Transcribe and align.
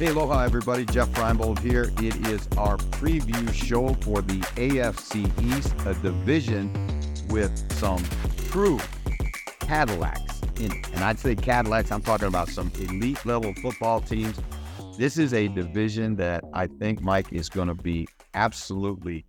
Hey, 0.00 0.06
aloha, 0.06 0.44
everybody. 0.44 0.86
Jeff 0.86 1.10
Reinebold 1.10 1.58
here. 1.58 1.92
It 1.98 2.26
is 2.28 2.48
our 2.56 2.78
preview 2.78 3.52
show 3.52 3.92
for 3.96 4.22
the 4.22 4.38
AFC 4.56 5.28
East, 5.44 5.74
a 5.84 5.92
division 6.02 6.72
with 7.28 7.70
some 7.74 8.02
true 8.48 8.80
Cadillacs. 9.58 10.40
In, 10.58 10.72
and 10.94 11.04
I'd 11.04 11.18
say 11.18 11.34
Cadillacs, 11.34 11.92
I'm 11.92 12.00
talking 12.00 12.28
about 12.28 12.48
some 12.48 12.72
elite 12.78 13.26
level 13.26 13.52
football 13.60 14.00
teams. 14.00 14.40
This 14.96 15.18
is 15.18 15.34
a 15.34 15.48
division 15.48 16.16
that 16.16 16.44
I 16.54 16.66
think, 16.66 17.02
Mike, 17.02 17.30
is 17.30 17.50
going 17.50 17.68
to 17.68 17.74
be 17.74 18.08
absolutely 18.32 19.26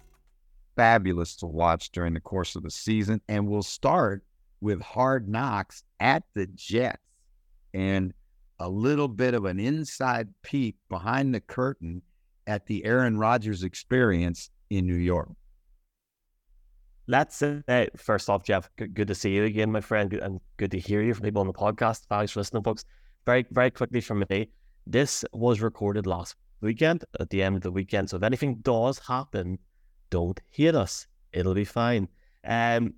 fabulous 0.77 1.35
to 1.35 1.47
watch 1.47 1.91
during 1.91 2.13
the 2.13 2.21
course 2.21 2.55
of 2.55 2.63
the 2.63 2.71
season. 2.71 3.19
And 3.27 3.45
we'll 3.45 3.61
start 3.61 4.23
with 4.61 4.81
hard 4.81 5.27
knocks 5.27 5.83
at 5.99 6.23
the 6.33 6.47
Jets 6.47 7.03
and 7.73 8.13
a 8.61 8.69
little 8.69 9.07
bit 9.07 9.33
of 9.33 9.45
an 9.45 9.59
inside 9.59 10.29
peek 10.43 10.75
behind 10.89 11.33
the 11.33 11.41
curtain 11.41 12.01
at 12.47 12.65
the 12.67 12.85
Aaron 12.85 13.17
Rodgers 13.17 13.63
experience 13.63 14.49
in 14.69 14.85
New 14.85 14.95
York. 14.95 15.29
Let's 17.07 17.35
say, 17.35 17.89
first 17.97 18.29
off, 18.29 18.43
Jeff, 18.43 18.69
good, 18.77 19.07
to 19.07 19.15
see 19.15 19.31
you 19.31 19.43
again, 19.45 19.71
my 19.71 19.81
friend, 19.81 20.13
and 20.13 20.39
good 20.57 20.71
to 20.71 20.79
hear 20.79 21.01
you 21.01 21.13
from 21.13 21.23
people 21.23 21.41
on 21.41 21.47
the 21.47 21.53
podcast. 21.53 22.05
Thanks 22.07 22.31
for 22.31 22.39
listening, 22.39 22.63
folks. 22.63 22.85
Very, 23.25 23.45
very 23.51 23.71
quickly 23.71 23.99
from 23.99 24.23
me, 24.29 24.49
this 24.87 25.25
was 25.33 25.61
recorded 25.61 26.05
last 26.05 26.35
weekend 26.61 27.03
at 27.19 27.29
the 27.31 27.41
end 27.41 27.55
of 27.55 27.63
the 27.63 27.71
weekend. 27.71 28.09
So 28.09 28.17
if 28.17 28.23
anything 28.23 28.55
does 28.61 28.99
happen, 28.99 29.57
don't 30.09 30.39
hate 30.51 30.75
us. 30.75 31.07
It'll 31.33 31.55
be 31.55 31.65
fine. 31.65 32.07
Um, 32.45 32.93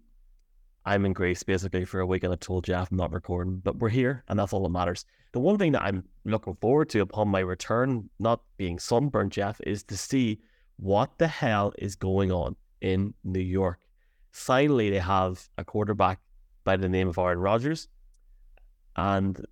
I'm 0.85 1.05
in 1.05 1.13
Greece 1.13 1.43
basically 1.43 1.85
for 1.85 1.99
a 1.99 2.05
week 2.05 2.23
and 2.23 2.33
I 2.33 2.35
told 2.35 2.65
Jeff 2.65 2.91
I'm 2.91 2.97
not 2.97 3.13
recording, 3.13 3.61
but 3.63 3.77
we're 3.77 3.89
here 3.89 4.23
and 4.27 4.37
that's 4.37 4.53
all 4.53 4.63
that 4.63 4.69
matters. 4.69 5.05
The 5.31 5.39
one 5.39 5.57
thing 5.57 5.71
that 5.71 5.81
I'm 5.81 6.03
looking 6.25 6.55
forward 6.55 6.89
to 6.89 7.01
upon 7.01 7.29
my 7.29 7.39
return, 7.39 8.09
not 8.19 8.41
being 8.57 8.77
sunburned, 8.79 9.31
Jeff, 9.31 9.59
is 9.65 9.83
to 9.85 9.97
see 9.97 10.39
what 10.77 11.17
the 11.17 11.27
hell 11.27 11.73
is 11.77 11.95
going 11.95 12.31
on 12.31 12.55
in 12.81 13.13
New 13.23 13.39
York. 13.39 13.79
Finally, 14.31 14.89
they 14.89 14.99
have 14.99 15.47
a 15.57 15.63
quarterback 15.63 16.19
by 16.63 16.75
the 16.75 16.89
name 16.89 17.07
of 17.07 17.17
Aaron 17.17 17.39
Rodgers, 17.39 17.87
and 18.95 19.43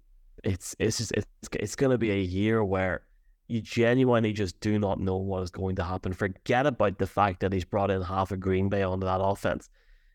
it's 0.44 0.76
it's 0.80 0.98
just 0.98 1.12
it's 1.14 1.28
it's 1.54 1.76
going 1.76 1.92
to 1.92 1.98
be 1.98 2.12
a 2.12 2.22
year 2.22 2.64
where 2.64 3.04
you 3.48 3.62
genuinely 3.62 4.34
just 4.34 4.60
do 4.60 4.80
not 4.80 5.00
know 5.00 5.18
what 5.18 5.44
is 5.44 5.52
going 5.52 5.76
to 5.76 5.84
happen. 5.84 6.14
Forget 6.14 6.66
about 6.66 6.98
the 6.98 7.08
fact 7.08 7.42
that 7.42 7.54
he's 7.54 7.66
brought 7.66 7.92
in 7.92 8.02
half 8.02 8.32
a 8.32 8.38
Green 8.38 8.70
Bay 8.70 8.82
onto 8.82 9.06
that 9.06 9.22
offense. 9.22 9.70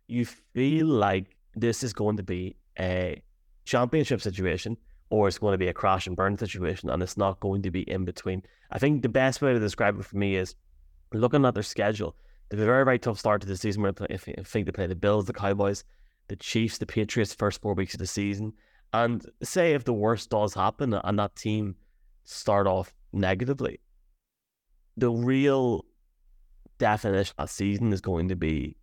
You 0.09 0.25
feel 0.25 0.87
like 0.87 1.37
this 1.55 1.83
is 1.83 1.93
going 1.93 2.17
to 2.19 2.23
be 2.23 2.57
a 2.79 3.23
championship 3.65 4.21
situation 4.21 4.77
or 5.11 5.29
it's 5.29 5.39
going 5.39 5.53
to 5.53 5.59
be 5.59 5.69
a 5.69 5.73
crash 5.73 6.07
and 6.07 6.17
burn 6.17 6.37
situation 6.37 6.91
and 6.91 7.03
it's 7.03 7.17
not 7.17 7.41
going 7.41 7.63
to 7.63 7.71
be 7.71 7.83
in 7.83 8.05
between. 8.05 8.43
I 8.71 8.79
think 8.79 9.03
the 9.03 9.09
best 9.09 9.41
way 9.41 9.53
to 9.53 9.59
describe 9.59 9.99
it 9.99 10.05
for 10.05 10.17
me 10.17 10.37
is 10.37 10.55
looking 11.13 11.45
at 11.45 11.55
their 11.55 11.63
schedule. 11.63 12.17
They 12.49 12.57
have 12.57 12.63
a 12.63 12.67
very, 12.67 12.85
very 12.85 12.99
tough 12.99 13.19
start 13.19 13.41
to 13.41 13.47
the 13.47 13.57
season 13.57 13.83
where 13.83 13.93
I 14.09 14.17
think 14.17 14.67
they 14.67 14.73
play 14.73 14.87
the 14.87 14.95
Bills, 14.95 15.27
the 15.27 15.33
Cowboys, 15.33 15.85
the 16.29 16.37
Chiefs, 16.37 16.79
the 16.79 16.87
Patriots, 16.87 17.35
first 17.35 17.61
four 17.61 17.75
weeks 17.75 17.95
of 17.95 17.99
the 17.99 18.07
season. 18.07 18.53
And 18.93 19.25
say 19.43 19.75
if 19.75 19.85
the 19.85 19.93
worst 19.93 20.31
does 20.31 20.55
happen 20.55 20.95
and 20.95 21.19
that 21.19 21.37
team 21.37 21.77
start 22.25 22.67
off 22.67 22.95
negatively, 23.13 23.81
the 24.97 25.11
real 25.11 25.85
definition 26.79 27.35
of 27.39 27.51
season 27.51 27.93
is 27.93 28.01
going 28.01 28.29
to 28.29 28.37
be 28.37 28.77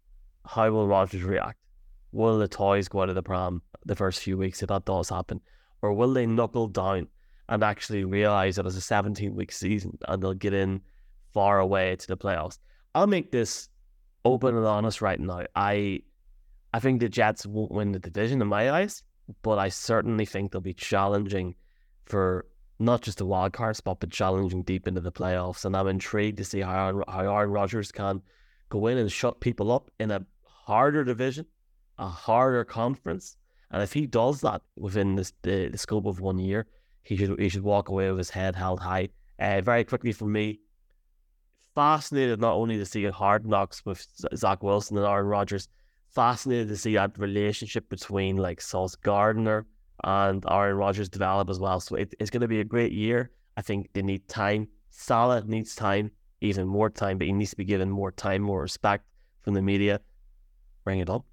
how 0.45 0.69
will 0.69 0.88
Rodgers 0.88 1.23
react? 1.23 1.59
Will 2.11 2.38
the 2.38 2.47
toys 2.47 2.88
go 2.88 3.02
out 3.02 3.09
of 3.09 3.16
the 3.16 3.23
pram 3.23 3.61
the 3.86 3.95
first 3.95 4.22
few 4.22 4.38
weeks 4.38 4.61
if 4.61 4.69
that 4.69 4.86
does 4.86 5.09
happen? 5.09 5.41
Or 5.81 5.94
will 5.94 6.13
they 6.13 6.25
knuckle 6.25 6.67
down 6.67 7.08
and 7.49 7.63
actually 7.63 8.03
realize 8.05 8.55
that 8.55 8.66
it's 8.66 8.77
a 8.77 8.81
17 8.81 9.36
week 9.36 9.52
season 9.52 9.97
and 10.08 10.21
they'll 10.21 10.33
get 10.33 10.53
in 10.53 10.81
far 11.33 11.59
away 11.59 11.95
to 11.95 12.08
the 12.08 12.17
playoffs? 12.17 12.59
I'll 12.95 13.08
make 13.08 13.31
this 13.31 13.70
open 14.26 14.55
and 14.55 14.65
honest 14.65 15.02
right 15.02 15.20
now. 15.20 15.43
I 15.55 16.02
I 16.73 16.80
think 16.80 16.99
the 16.99 17.10
Jets 17.10 17.45
won't 17.45 17.71
win 17.71 17.92
the 17.92 17.99
division 17.99 18.42
in 18.42 18.48
my 18.48 18.71
eyes, 18.71 19.04
but 19.42 19.60
I 19.60 19.70
certainly 19.70 20.25
think 20.25 20.52
they'll 20.52 20.61
be 20.61 20.73
challenging 20.73 21.55
for 22.05 22.48
not 22.80 23.02
just 23.02 23.21
a 23.21 23.25
wild 23.25 23.54
card 23.54 23.75
spot, 23.75 23.99
but 23.99 24.10
challenging 24.10 24.64
deep 24.64 24.87
into 24.87 25.02
the 25.02 25.11
playoffs. 25.11 25.65
And 25.65 25.75
I'm 25.75 25.87
intrigued 25.87 26.37
to 26.37 26.45
see 26.45 26.61
how 26.61 26.87
Aaron, 26.87 27.04
how 27.08 27.36
Aaron 27.36 27.52
Rodgers 27.52 27.92
can 27.92 28.21
go 28.70 28.87
in 28.87 28.98
and 28.98 29.11
shut 29.11 29.39
people 29.39 29.71
up 29.71 29.92
in 29.99 30.10
a 30.11 30.25
harder 30.65 31.03
division, 31.03 31.45
a 31.97 32.07
harder 32.07 32.63
conference. 32.63 33.37
And 33.71 33.81
if 33.81 33.93
he 33.93 34.05
does 34.05 34.41
that 34.41 34.61
within 34.75 35.15
this, 35.15 35.33
the, 35.41 35.69
the 35.69 35.77
scope 35.77 36.05
of 36.05 36.19
one 36.19 36.39
year, 36.39 36.67
he 37.03 37.17
should 37.17 37.39
he 37.39 37.49
should 37.49 37.63
walk 37.63 37.89
away 37.89 38.09
with 38.09 38.19
his 38.19 38.29
head 38.29 38.55
held 38.55 38.79
high. 38.79 39.09
Uh, 39.39 39.61
very 39.61 39.83
quickly 39.83 40.11
for 40.11 40.25
me, 40.25 40.59
fascinated 41.75 42.39
not 42.39 42.53
only 42.53 42.77
to 42.77 42.85
see 42.85 43.03
hard 43.05 43.45
knocks 43.45 43.85
with 43.85 44.05
Zach 44.35 44.63
Wilson 44.63 44.97
and 44.97 45.05
Aaron 45.05 45.25
Rodgers, 45.25 45.67
fascinated 46.09 46.69
to 46.69 46.77
see 46.77 46.93
that 46.95 47.17
relationship 47.17 47.89
between 47.89 48.37
like 48.37 48.61
Sauce 48.61 48.95
Gardner 48.95 49.65
and 50.03 50.43
Aaron 50.49 50.77
Rodgers 50.77 51.09
develop 51.09 51.49
as 51.49 51.59
well. 51.59 51.80
So 51.80 51.95
it, 51.95 52.13
it's 52.19 52.30
going 52.30 52.41
to 52.41 52.47
be 52.47 52.61
a 52.61 52.63
great 52.65 52.91
year. 52.91 53.31
I 53.57 53.61
think 53.61 53.89
they 53.93 54.01
need 54.01 54.27
time. 54.27 54.67
Salah 54.91 55.43
needs 55.45 55.75
time, 55.75 56.11
even 56.41 56.67
more 56.67 56.89
time, 56.89 57.17
but 57.17 57.27
he 57.27 57.33
needs 57.33 57.51
to 57.51 57.57
be 57.57 57.65
given 57.65 57.89
more 57.89 58.11
time, 58.11 58.41
more 58.41 58.61
respect 58.61 59.05
from 59.41 59.55
the 59.55 59.61
media. 59.61 59.99
Bring 60.83 60.99
it 60.99 61.10
up. 61.10 61.26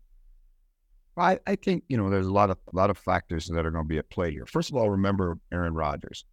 I, 1.17 1.39
I 1.47 1.57
think 1.57 1.85
you 1.89 1.97
know 1.97 2.09
there's 2.09 2.27
a 2.27 2.33
lot 2.33 2.51
of 2.51 2.59
a 2.73 2.77
lot 2.77 2.89
of 2.89 2.97
factors 2.97 3.47
that 3.47 3.67
are 3.67 3.71
going 3.71 3.85
to 3.85 3.89
be 3.89 3.99
at 3.99 4.09
play 4.09 4.31
here. 4.31 4.47
First 4.47 4.71
of 4.71 4.77
all, 4.77 4.89
remember 4.89 5.39
Aaron 5.53 5.75
Rodgers 5.75 6.25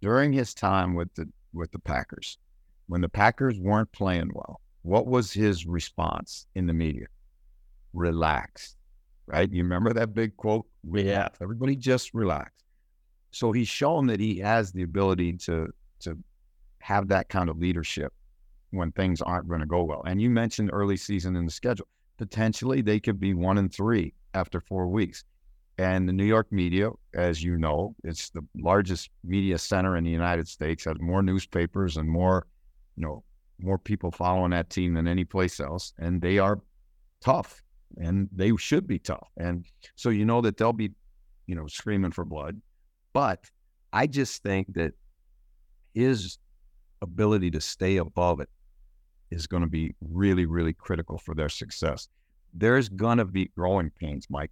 during 0.00 0.32
his 0.32 0.54
time 0.54 0.94
with 0.94 1.12
the 1.14 1.28
with 1.52 1.72
the 1.72 1.80
Packers 1.80 2.38
when 2.88 3.00
the 3.00 3.08
Packers 3.08 3.58
weren't 3.60 3.92
playing 3.92 4.30
well, 4.34 4.60
what 4.82 5.06
was 5.06 5.32
his 5.32 5.66
response 5.66 6.46
in 6.54 6.66
the 6.66 6.72
media? 6.72 7.06
Relax, 7.92 8.76
right? 9.26 9.50
You 9.50 9.62
remember 9.62 9.92
that 9.92 10.14
big 10.14 10.36
quote? 10.36 10.66
Yeah. 10.90 11.28
Everybody 11.40 11.76
just 11.76 12.14
relax. 12.14 12.52
So 13.30 13.52
he's 13.52 13.68
shown 13.68 14.06
that 14.06 14.20
he 14.20 14.38
has 14.38 14.72
the 14.72 14.82
ability 14.82 15.34
to 15.38 15.68
to 16.00 16.18
have 16.80 17.08
that 17.08 17.28
kind 17.28 17.50
of 17.50 17.58
leadership 17.58 18.12
when 18.70 18.92
things 18.92 19.20
aren't 19.20 19.48
going 19.48 19.60
to 19.60 19.66
go 19.66 19.82
well. 19.82 20.02
And 20.06 20.20
you 20.20 20.30
mentioned 20.30 20.70
early 20.72 20.96
season 20.96 21.36
in 21.36 21.44
the 21.44 21.50
schedule. 21.50 21.88
Potentially 22.18 22.82
they 22.82 23.00
could 23.00 23.18
be 23.18 23.32
one 23.34 23.58
and 23.58 23.72
three 23.72 24.12
after 24.34 24.60
four 24.60 24.88
weeks. 24.88 25.24
And 25.78 26.08
the 26.08 26.12
New 26.12 26.24
York 26.24 26.48
media, 26.50 26.90
as 27.14 27.42
you 27.42 27.56
know, 27.56 27.94
it's 28.02 28.30
the 28.30 28.44
largest 28.56 29.10
media 29.24 29.58
center 29.58 29.96
in 29.96 30.04
the 30.04 30.10
United 30.10 30.48
States, 30.48 30.84
has 30.84 30.96
more 31.00 31.22
newspapers 31.22 31.96
and 31.96 32.08
more 32.08 32.46
you 32.98 33.06
know, 33.06 33.22
more 33.60 33.78
people 33.78 34.10
following 34.10 34.50
that 34.50 34.70
team 34.70 34.94
than 34.94 35.06
any 35.06 35.24
place 35.24 35.60
else, 35.60 35.92
and 35.98 36.20
they 36.20 36.38
are 36.38 36.60
tough, 37.20 37.62
and 37.96 38.28
they 38.34 38.52
should 38.56 38.86
be 38.88 38.98
tough, 38.98 39.28
and 39.36 39.64
so 39.94 40.10
you 40.10 40.24
know 40.24 40.40
that 40.40 40.56
they'll 40.56 40.72
be, 40.72 40.90
you 41.46 41.54
know, 41.54 41.66
screaming 41.68 42.10
for 42.10 42.24
blood. 42.24 42.60
But 43.12 43.44
I 43.92 44.08
just 44.08 44.42
think 44.42 44.74
that 44.74 44.92
his 45.94 46.38
ability 47.00 47.52
to 47.52 47.60
stay 47.60 47.98
above 47.98 48.40
it 48.40 48.48
is 49.30 49.46
going 49.46 49.62
to 49.62 49.68
be 49.68 49.94
really, 50.00 50.46
really 50.46 50.72
critical 50.72 51.18
for 51.18 51.34
their 51.34 51.48
success. 51.48 52.08
There's 52.54 52.88
going 52.88 53.18
to 53.18 53.24
be 53.24 53.50
growing 53.56 53.90
pains, 53.90 54.26
Mike. 54.30 54.50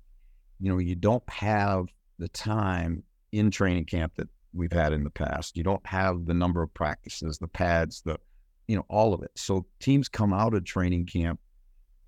You 0.61 0.71
know, 0.71 0.79
you 0.79 0.95
don't 0.95 1.29
have 1.29 1.87
the 2.19 2.29
time 2.29 3.03
in 3.33 3.51
training 3.51 3.87
camp 3.87 4.13
that 4.17 4.29
we've 4.53 4.73
had 4.73 4.93
in 4.93 5.05
the 5.05 5.11
past. 5.11 5.57
You 5.57 5.65
don't 5.65 5.87
have 5.87 6.27
the 6.27 6.35
number 6.35 6.63
of 6.63 6.73
practices, 6.75 7.39
the 7.39 7.49
pads, 7.49 8.03
the 8.05 8.19
you 8.67 8.77
know, 8.77 8.85
all 8.89 9.15
of 9.15 9.23
it. 9.23 9.31
So 9.37 9.65
teams 9.81 10.09
come 10.09 10.33
out 10.33 10.55
of 10.55 10.65
training 10.65 11.07
camp 11.07 11.39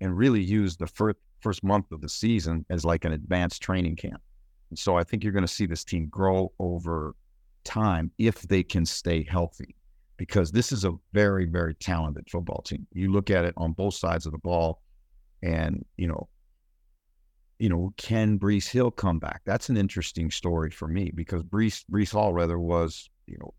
and 0.01 0.17
really 0.17 0.41
use 0.41 0.75
the 0.75 0.87
first 0.87 1.17
first 1.41 1.63
month 1.63 1.91
of 1.93 2.01
the 2.01 2.09
season 2.09 2.65
as 2.69 2.83
like 2.83 3.05
an 3.05 3.13
advanced 3.13 3.61
training 3.61 3.95
camp. 3.95 4.21
And 4.69 4.77
so 4.77 4.97
I 4.97 5.03
think 5.03 5.23
you're 5.23 5.31
going 5.31 5.45
to 5.45 5.53
see 5.53 5.65
this 5.65 5.85
team 5.85 6.07
grow 6.07 6.51
over 6.59 7.15
time 7.63 8.11
if 8.17 8.41
they 8.41 8.61
can 8.61 8.85
stay 8.85 9.23
healthy, 9.23 9.75
because 10.19 10.51
this 10.51 10.73
is 10.73 10.83
a 10.83 10.91
very 11.13 11.45
very 11.45 11.73
talented 11.75 12.29
football 12.29 12.61
team. 12.61 12.85
You 12.93 13.11
look 13.11 13.31
at 13.31 13.45
it 13.45 13.53
on 13.57 13.71
both 13.71 13.95
sides 13.95 14.27
of 14.27 14.33
the 14.33 14.37
ball, 14.37 14.81
and 15.41 15.83
you 15.97 16.07
know. 16.07 16.29
You 17.61 17.67
know, 17.67 17.93
can 17.97 18.39
Breece 18.39 18.69
Hill 18.69 18.89
come 18.89 19.19
back? 19.19 19.41
That's 19.43 19.67
an 19.67 19.75
interesting 19.75 20.31
story 20.31 20.69
for 20.69 20.87
me 20.87 21.11
because 21.13 21.43
Breece 21.43 21.83
Breece 21.91 22.13
Hall 22.13 22.31
rather 22.31 22.57
was, 22.57 23.09
you 23.27 23.37
know, 23.37 23.53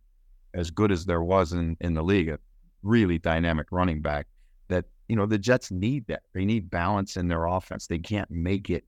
as 0.54 0.70
good 0.70 0.90
as 0.90 1.04
there 1.04 1.22
was 1.22 1.52
in, 1.52 1.76
in 1.82 1.92
the 1.92 2.02
league 2.02 2.30
a 2.30 2.38
really 2.82 3.18
dynamic 3.18 3.66
running 3.70 4.00
back 4.00 4.26
that, 4.68 4.86
you 5.08 5.16
know, 5.16 5.26
the 5.26 5.36
Jets 5.36 5.70
need 5.70 6.06
that. 6.06 6.22
They 6.32 6.46
need 6.46 6.70
balance 6.70 7.18
in 7.18 7.28
their 7.28 7.44
offense. 7.44 7.88
They 7.88 7.98
can't 7.98 8.30
make 8.30 8.70
it, 8.70 8.84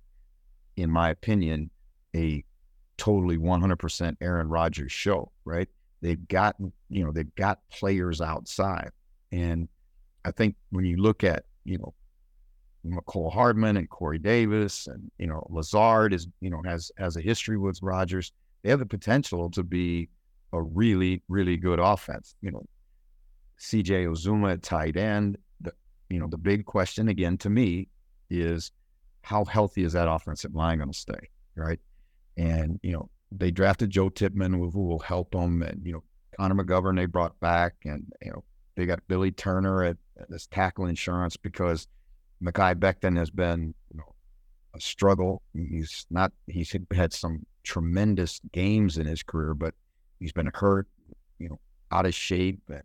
in 0.77 0.91
my 0.91 1.11
opinion, 1.11 1.69
a 2.17 2.43
totally 2.97 3.37
100% 3.37 4.17
Aaron 4.23 4.49
Rodgers 4.49 4.93
show, 4.93 5.31
right? 5.45 5.69
They've 6.03 6.29
got, 6.29 6.57
you 6.91 7.05
know, 7.05 7.13
they've 7.13 7.35
got 7.37 7.61
players 7.71 8.21
outside. 8.21 8.91
And 9.31 9.69
I 10.25 10.33
think 10.33 10.57
when 10.71 10.85
you 10.85 10.97
look 10.97 11.25
at, 11.25 11.45
you 11.65 11.79
know, 11.79 11.95
Mecole 12.85 13.33
Hardman 13.33 13.77
and 13.77 13.89
Corey 13.89 14.19
Davis 14.19 14.89
and, 14.89 15.11
you 15.19 15.29
know, 15.29 15.47
Lazard 15.49 16.13
is, 16.13 16.27
you 16.41 16.51
know, 16.51 16.61
has, 16.65 16.91
has 16.99 17.17
a 17.17 17.21
history 17.21 17.57
with 17.57 17.79
Rodgers. 17.83 18.33
They 18.63 18.71
have 18.71 18.81
the 18.81 18.87
potential 18.87 19.49
to 19.53 19.63
be 19.63 20.09
a 20.53 20.61
really, 20.61 21.23
really 21.29 21.57
good 21.57 21.79
offense. 21.79 22.35
You 22.43 22.51
know, 22.51 22.65
CJ 23.61 24.07
Uzomah 24.07 24.55
at 24.55 24.63
tight 24.63 24.97
end. 24.97 25.39
The, 25.61 25.73
you 26.11 26.19
know, 26.19 26.27
the 26.27 26.37
big 26.37 26.65
question 26.65 27.09
again 27.09 27.39
to 27.39 27.51
me 27.51 27.89
is 28.29 28.73
how 29.23 29.45
healthy 29.45 29.85
is 29.85 29.93
that 29.93 30.09
offensive 30.09 30.55
line 30.55 30.79
going 30.79 30.91
to 30.91 30.99
stay, 30.99 31.29
right? 31.55 31.79
And, 32.37 32.81
you 32.83 32.93
know, 32.93 33.09
they 33.39 33.51
drafted 33.51 33.91
Joe 33.91 34.09
Tippmann, 34.09 34.53
who 34.53 34.83
will 34.83 34.99
help 34.99 35.33
them. 35.33 35.63
And, 35.63 35.85
you 35.85 35.93
know, 35.93 36.03
Connor 36.37 36.63
McGovern 36.63 36.97
they 36.97 37.07
brought 37.07 37.39
back. 37.41 37.75
And, 37.85 38.13
you 38.23 38.31
know, 38.31 38.45
they 38.77 38.87
got 38.87 39.07
Billy 39.09 39.33
Turner 39.33 39.85
at, 39.85 39.97
at 40.21 40.31
this 40.31 40.47
tackle 40.47 40.87
insurance 40.87 41.37
because 41.37 41.87
Mekhi 42.43 42.75
Becton 42.75 43.17
has 43.17 43.31
been, 43.31 43.75
you 43.93 43.99
know, 43.99 44.15
a 44.75 44.81
struggle. 44.81 45.43
He's 45.55 46.07
not, 46.11 46.33
he's 46.47 46.75
had 46.93 47.13
some 47.13 47.45
tremendous 47.63 48.41
games 48.53 48.99
in 48.99 49.07
his 49.07 49.23
career, 49.23 49.55
but 49.55 49.75
he's 50.19 50.33
been 50.33 50.51
hurt, 50.55 50.89
you 51.39 51.49
know, 51.49 51.61
out 51.91 52.07
of 52.07 52.15
shape. 52.15 52.61
And 52.69 52.83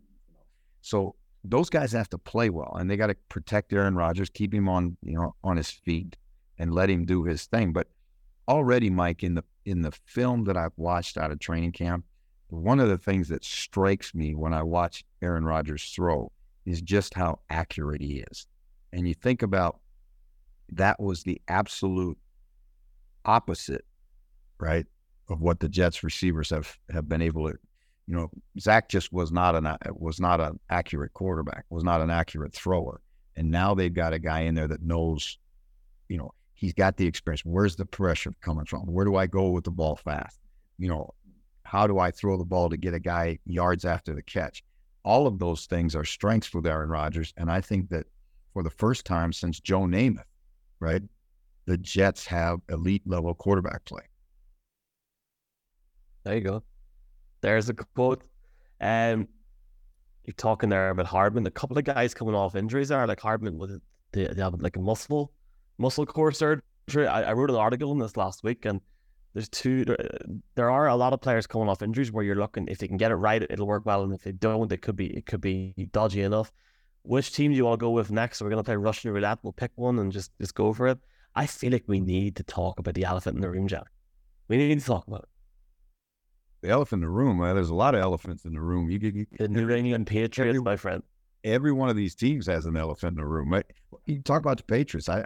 so 0.82 1.14
those 1.44 1.70
guys 1.70 1.92
have 1.92 2.10
to 2.10 2.18
play 2.18 2.50
well 2.50 2.76
and 2.78 2.90
they 2.90 2.96
got 2.96 3.06
to 3.08 3.16
protect 3.28 3.72
Aaron 3.72 3.94
Rodgers, 3.94 4.28
keep 4.30 4.52
him 4.52 4.68
on, 4.68 4.96
you 5.02 5.14
know, 5.14 5.34
on 5.42 5.56
his 5.56 5.70
feet 5.70 6.16
and 6.58 6.74
let 6.74 6.90
him 6.90 7.04
do 7.04 7.24
his 7.24 7.46
thing. 7.46 7.72
But 7.72 7.88
already, 8.48 8.90
Mike, 8.90 9.22
in 9.22 9.34
the 9.34 9.44
in 9.68 9.82
the 9.82 9.92
film 10.06 10.44
that 10.44 10.56
I've 10.56 10.72
watched 10.76 11.18
out 11.18 11.30
of 11.30 11.38
training 11.38 11.72
camp, 11.72 12.04
one 12.48 12.80
of 12.80 12.88
the 12.88 12.96
things 12.96 13.28
that 13.28 13.44
strikes 13.44 14.14
me 14.14 14.34
when 14.34 14.54
I 14.54 14.62
watch 14.62 15.04
Aaron 15.20 15.44
Rodgers 15.44 15.92
throw 15.94 16.32
is 16.64 16.80
just 16.80 17.12
how 17.12 17.40
accurate 17.50 18.00
he 18.00 18.24
is. 18.30 18.46
And 18.92 19.06
you 19.06 19.12
think 19.12 19.42
about 19.42 19.80
that 20.72 20.98
was 20.98 21.22
the 21.22 21.40
absolute 21.48 22.16
opposite, 23.26 23.84
right, 24.58 24.86
of 25.28 25.42
what 25.42 25.60
the 25.60 25.68
Jets 25.68 26.02
receivers 26.02 26.48
have 26.48 26.78
have 26.90 27.08
been 27.08 27.22
able 27.22 27.50
to. 27.50 27.58
You 28.06 28.16
know, 28.16 28.30
Zach 28.58 28.88
just 28.88 29.12
was 29.12 29.30
not 29.30 29.54
an 29.54 29.76
was 29.92 30.18
not 30.18 30.40
an 30.40 30.58
accurate 30.70 31.12
quarterback, 31.12 31.66
was 31.68 31.84
not 31.84 32.00
an 32.00 32.08
accurate 32.08 32.54
thrower, 32.54 33.02
and 33.36 33.50
now 33.50 33.74
they've 33.74 33.92
got 33.92 34.14
a 34.14 34.18
guy 34.18 34.40
in 34.40 34.54
there 34.54 34.68
that 34.68 34.82
knows, 34.82 35.38
you 36.08 36.16
know, 36.16 36.32
he's 36.58 36.72
got 36.72 36.96
the 36.96 37.06
experience. 37.06 37.44
Where's 37.44 37.76
the 37.76 37.86
pressure 37.86 38.34
coming 38.40 38.64
from? 38.64 38.80
Where 38.80 39.04
do 39.04 39.14
I 39.14 39.28
go 39.28 39.50
with 39.50 39.62
the 39.62 39.70
ball 39.70 39.94
fast? 39.94 40.40
You 40.76 40.88
know, 40.88 41.14
how 41.62 41.86
do 41.86 42.00
I 42.00 42.10
throw 42.10 42.36
the 42.36 42.44
ball 42.44 42.68
to 42.68 42.76
get 42.76 42.94
a 42.94 42.98
guy 42.98 43.38
yards 43.46 43.84
after 43.84 44.12
the 44.12 44.22
catch? 44.22 44.64
All 45.04 45.28
of 45.28 45.38
those 45.38 45.66
things 45.66 45.94
are 45.94 46.04
strengths 46.04 46.52
with 46.52 46.66
Aaron 46.66 46.88
Rodgers, 46.88 47.32
and 47.36 47.48
I 47.48 47.60
think 47.60 47.88
that 47.90 48.06
for 48.52 48.64
the 48.64 48.70
first 48.70 49.04
time 49.06 49.32
since 49.32 49.60
Joe 49.60 49.82
Namath, 49.82 50.24
right, 50.80 51.02
the 51.66 51.78
Jets 51.78 52.26
have 52.26 52.58
elite 52.70 53.02
level 53.06 53.34
quarterback 53.34 53.84
play. 53.84 54.02
There 56.24 56.34
you 56.34 56.40
go. 56.40 56.64
There's 57.40 57.68
a 57.68 57.74
quote. 57.74 58.24
Um, 58.80 59.28
you're 60.24 60.34
talking 60.36 60.70
there 60.70 60.90
about 60.90 61.06
Hardman. 61.06 61.46
A 61.46 61.52
couple 61.52 61.78
of 61.78 61.84
guys 61.84 62.14
coming 62.14 62.34
off 62.34 62.56
injuries 62.56 62.90
are 62.90 63.06
like 63.06 63.20
Hardman 63.20 63.58
with 63.58 63.80
they, 64.10 64.24
have 64.36 64.60
like 64.60 64.76
a 64.76 64.80
muscle 64.80 65.32
muscle 65.78 66.06
core 66.06 66.32
surgery. 66.32 67.06
I, 67.06 67.22
I, 67.22 67.32
wrote 67.32 67.50
an 67.50 67.56
article 67.56 67.90
on 67.90 67.98
this 67.98 68.16
last 68.16 68.42
week, 68.44 68.64
and 68.64 68.80
there's 69.34 69.48
two. 69.48 69.84
There 70.54 70.70
are 70.70 70.88
a 70.88 70.96
lot 70.96 71.12
of 71.12 71.20
players 71.20 71.46
coming 71.46 71.68
off 71.68 71.82
injuries 71.82 72.12
where 72.12 72.24
you're 72.24 72.36
looking 72.36 72.68
if 72.68 72.78
they 72.78 72.88
can 72.88 72.96
get 72.96 73.10
it 73.10 73.16
right, 73.16 73.42
it'll 73.42 73.66
work 73.66 73.84
well, 73.86 74.02
and 74.02 74.12
if 74.12 74.22
they 74.22 74.32
don't, 74.32 74.72
it 74.72 74.82
could 74.82 74.96
be 74.96 75.06
it 75.16 75.26
could 75.26 75.40
be 75.40 75.74
dodgy 75.92 76.22
enough. 76.22 76.52
Which 77.02 77.32
team 77.32 77.52
do 77.52 77.56
you 77.56 77.64
want 77.64 77.78
to 77.78 77.84
go 77.84 77.90
with 77.90 78.10
next? 78.10 78.42
We're 78.42 78.50
gonna 78.50 78.64
play 78.64 78.76
Russian 78.76 79.12
roulette. 79.12 79.38
We'll 79.42 79.52
pick 79.52 79.72
one 79.76 79.98
and 79.98 80.12
just 80.12 80.32
just 80.40 80.54
go 80.54 80.72
for 80.72 80.88
it. 80.88 80.98
I 81.34 81.46
feel 81.46 81.72
like 81.72 81.84
we 81.86 82.00
need 82.00 82.36
to 82.36 82.42
talk 82.42 82.78
about 82.78 82.94
the 82.94 83.04
elephant 83.04 83.36
in 83.36 83.42
the 83.42 83.50
room, 83.50 83.68
Jack. 83.68 83.86
We 84.48 84.56
need 84.56 84.80
to 84.80 84.84
talk 84.84 85.06
about 85.06 85.20
it 85.20 85.28
the 86.62 86.68
elephant 86.68 87.02
in 87.02 87.08
the 87.08 87.14
room. 87.14 87.38
Well, 87.38 87.54
there's 87.54 87.70
a 87.70 87.74
lot 87.74 87.94
of 87.94 88.00
elephants 88.00 88.44
in 88.44 88.52
the 88.52 88.60
room. 88.60 88.90
You, 88.90 88.98
you, 88.98 89.26
the 89.38 89.48
New 89.48 89.70
England 89.70 90.06
Patriots, 90.06 90.38
every, 90.38 90.60
my 90.60 90.76
friend. 90.76 91.02
Every 91.44 91.72
one 91.72 91.88
of 91.88 91.96
these 91.96 92.14
teams 92.14 92.46
has 92.46 92.66
an 92.66 92.76
elephant 92.76 93.12
in 93.12 93.22
the 93.22 93.26
room. 93.26 93.50
Right? 93.50 93.64
You 94.06 94.20
talk 94.22 94.40
about 94.40 94.56
the 94.58 94.64
Patriots. 94.64 95.08
I, 95.08 95.24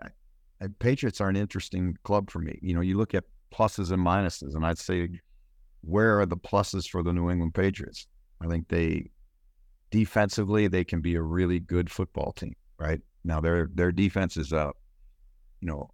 Patriots 0.78 1.20
are 1.20 1.28
an 1.28 1.36
interesting 1.36 1.96
club 2.04 2.30
for 2.30 2.38
me. 2.38 2.58
You 2.62 2.74
know, 2.74 2.80
you 2.80 2.96
look 2.96 3.14
at 3.14 3.24
pluses 3.52 3.90
and 3.90 4.04
minuses, 4.04 4.54
and 4.54 4.64
I'd 4.64 4.78
say, 4.78 5.08
where 5.82 6.20
are 6.20 6.26
the 6.26 6.36
pluses 6.36 6.88
for 6.88 7.02
the 7.02 7.12
New 7.12 7.30
England 7.30 7.54
Patriots? 7.54 8.06
I 8.40 8.46
think 8.46 8.68
they 8.68 9.10
defensively 9.90 10.68
they 10.68 10.84
can 10.84 11.00
be 11.00 11.14
a 11.14 11.22
really 11.22 11.60
good 11.60 11.90
football 11.90 12.32
team. 12.32 12.54
Right 12.78 13.00
now, 13.24 13.40
their 13.40 13.68
their 13.74 13.92
defense 13.92 14.36
is 14.36 14.52
uh, 14.52 14.70
you 15.60 15.68
know, 15.68 15.90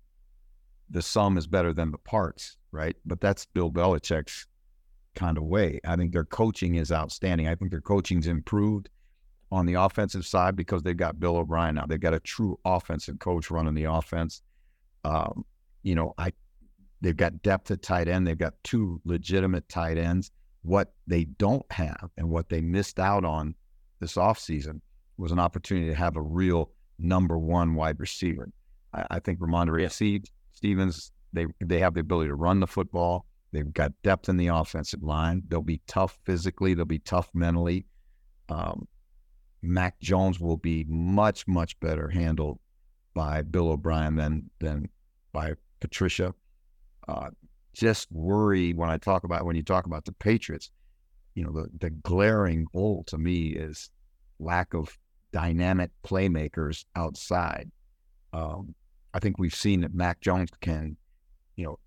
the 0.90 1.02
sum 1.02 1.36
is 1.36 1.46
better 1.46 1.72
than 1.72 1.90
the 1.90 1.98
parts. 1.98 2.56
Right, 2.70 2.96
but 3.06 3.20
that's 3.20 3.46
Bill 3.46 3.70
Belichick's 3.70 4.46
kind 5.14 5.38
of 5.38 5.44
way. 5.44 5.80
I 5.84 5.96
think 5.96 6.12
their 6.12 6.24
coaching 6.24 6.76
is 6.76 6.92
outstanding. 6.92 7.48
I 7.48 7.54
think 7.54 7.70
their 7.70 7.80
coaching's 7.80 8.26
improved 8.26 8.88
on 9.50 9.66
the 9.66 9.74
offensive 9.74 10.26
side 10.26 10.54
because 10.54 10.82
they've 10.82 10.96
got 10.96 11.18
Bill 11.18 11.38
O'Brien 11.38 11.74
now. 11.74 11.86
They've 11.86 11.98
got 11.98 12.14
a 12.14 12.20
true 12.20 12.58
offensive 12.64 13.18
coach 13.18 13.50
running 13.50 13.74
the 13.74 13.84
offense. 13.84 14.42
Um, 15.04 15.44
you 15.82 15.94
know, 15.94 16.14
I 16.18 16.32
they've 17.00 17.16
got 17.16 17.42
depth 17.42 17.70
at 17.70 17.82
tight 17.82 18.08
end. 18.08 18.26
They've 18.26 18.38
got 18.38 18.54
two 18.64 19.00
legitimate 19.04 19.68
tight 19.68 19.98
ends. 19.98 20.30
What 20.62 20.92
they 21.06 21.24
don't 21.24 21.70
have 21.70 22.10
and 22.16 22.28
what 22.28 22.48
they 22.48 22.60
missed 22.60 22.98
out 22.98 23.24
on 23.24 23.54
this 24.00 24.14
offseason 24.14 24.80
was 25.16 25.32
an 25.32 25.38
opportunity 25.38 25.88
to 25.88 25.94
have 25.94 26.16
a 26.16 26.22
real 26.22 26.70
number 26.98 27.38
one 27.38 27.74
wide 27.74 27.98
receiver. 28.00 28.50
I, 28.92 29.04
I 29.12 29.18
think 29.20 29.38
Rhamondre 29.38 29.82
yeah. 29.82 30.18
Stevens, 30.52 31.12
they 31.32 31.46
they 31.60 31.78
have 31.78 31.94
the 31.94 32.00
ability 32.00 32.28
to 32.28 32.34
run 32.34 32.60
the 32.60 32.66
football. 32.66 33.26
They've 33.52 33.72
got 33.72 33.92
depth 34.02 34.28
in 34.28 34.36
the 34.36 34.48
offensive 34.48 35.02
line. 35.02 35.42
They'll 35.48 35.62
be 35.62 35.80
tough 35.86 36.18
physically. 36.24 36.74
They'll 36.74 36.84
be 36.84 36.98
tough 36.98 37.30
mentally. 37.32 37.86
Um, 38.48 38.86
Mac 39.62 39.98
Jones 40.00 40.38
will 40.38 40.56
be 40.56 40.84
much, 40.88 41.46
much 41.46 41.78
better 41.80 42.08
handled 42.08 42.58
by 43.18 43.42
Bill 43.42 43.70
O'Brien 43.70 44.14
than 44.14 44.48
than 44.60 44.88
by 45.32 45.54
Patricia. 45.80 46.32
Uh, 47.08 47.30
just 47.74 48.06
worry 48.12 48.72
when 48.74 48.90
I 48.90 48.96
talk 48.96 49.24
about 49.24 49.44
when 49.44 49.56
you 49.56 49.64
talk 49.64 49.86
about 49.86 50.04
the 50.04 50.12
Patriots. 50.12 50.70
You 51.34 51.42
know, 51.42 51.50
the 51.50 51.68
the 51.80 51.90
glaring 51.90 52.66
hole 52.72 53.02
to 53.08 53.18
me 53.18 53.48
is 53.48 53.90
lack 54.38 54.72
of 54.72 54.96
dynamic 55.32 55.90
playmakers 56.06 56.84
outside. 56.94 57.72
Um, 58.32 58.76
I 59.12 59.18
think 59.18 59.36
we've 59.36 59.54
seen 59.54 59.80
that 59.80 59.92
Mac 59.92 60.20
Jones 60.20 60.50
can, 60.60 60.96
you 61.56 61.64
know, 61.64 61.78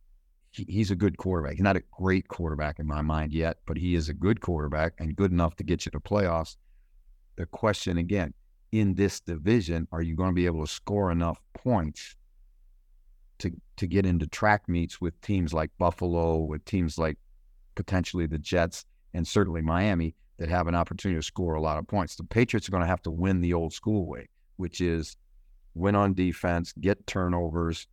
he, 0.49 0.65
he's 0.67 0.91
a 0.91 0.97
good 0.97 1.15
quarterback. 1.15 1.53
He's 1.53 1.63
not 1.63 1.77
a 1.77 1.83
great 1.91 2.27
quarterback 2.27 2.77
in 2.77 2.87
my 2.87 3.01
mind 3.01 3.31
yet, 3.31 3.59
but 3.65 3.77
he 3.77 3.95
is 3.95 4.09
a 4.09 4.13
good 4.13 4.41
quarterback 4.41 4.95
and 4.99 5.15
good 5.15 5.31
enough 5.31 5.55
to 5.55 5.63
get 5.63 5.85
you 5.85 5.91
to 5.93 5.99
playoffs. 6.01 6.57
The 7.37 7.45
question 7.45 7.97
again, 7.97 8.33
in 8.71 8.93
this 8.93 9.19
division, 9.19 9.87
are 9.91 10.01
you 10.01 10.15
going 10.15 10.29
to 10.29 10.35
be 10.35 10.45
able 10.45 10.65
to 10.65 10.71
score 10.71 11.11
enough 11.11 11.39
points 11.53 12.15
to 13.39 13.51
to 13.77 13.87
get 13.87 14.05
into 14.05 14.27
track 14.27 14.69
meets 14.69 15.01
with 15.01 15.19
teams 15.21 15.53
like 15.53 15.71
Buffalo, 15.77 16.37
with 16.37 16.63
teams 16.65 16.97
like 16.97 17.17
potentially 17.75 18.27
the 18.27 18.37
Jets, 18.37 18.85
and 19.13 19.27
certainly 19.27 19.61
Miami 19.61 20.15
that 20.37 20.49
have 20.49 20.67
an 20.67 20.75
opportunity 20.75 21.19
to 21.19 21.25
score 21.25 21.55
a 21.55 21.61
lot 21.61 21.77
of 21.77 21.87
points? 21.87 22.15
The 22.15 22.23
Patriots 22.23 22.67
are 22.67 22.71
going 22.71 22.81
to 22.81 22.87
have 22.87 23.01
to 23.03 23.11
win 23.11 23.41
the 23.41 23.53
old 23.53 23.73
school 23.73 24.05
way, 24.05 24.29
which 24.57 24.79
is 24.81 25.17
win 25.73 25.95
on 25.95 26.13
defense, 26.13 26.73
get 26.79 27.05
turnovers, 27.07 27.87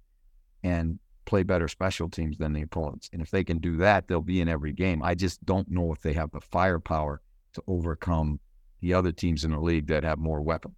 and 0.63 0.99
play 1.25 1.43
better 1.43 1.69
special 1.69 2.09
teams 2.09 2.39
than 2.39 2.53
the 2.53 2.63
opponents. 2.63 3.11
And 3.13 3.21
if 3.21 3.31
they 3.31 3.45
can 3.45 3.59
do 3.59 3.77
that, 3.79 4.09
they'll 4.09 4.23
be 4.23 4.41
in 4.41 4.49
every 4.49 4.73
game. 4.73 5.03
I 5.03 5.15
just 5.15 5.45
don't 5.45 5.71
know 5.71 5.93
if 5.93 6.01
they 6.01 6.15
have 6.15 6.31
the 6.31 6.41
firepower 6.41 7.21
to 7.53 7.63
overcome 7.67 8.41
the 8.81 8.95
other 8.95 9.13
teams 9.13 9.45
in 9.45 9.51
the 9.51 9.61
league 9.61 9.87
that 9.89 10.05
have 10.05 10.19
more 10.19 10.41
weapons. 10.41 10.75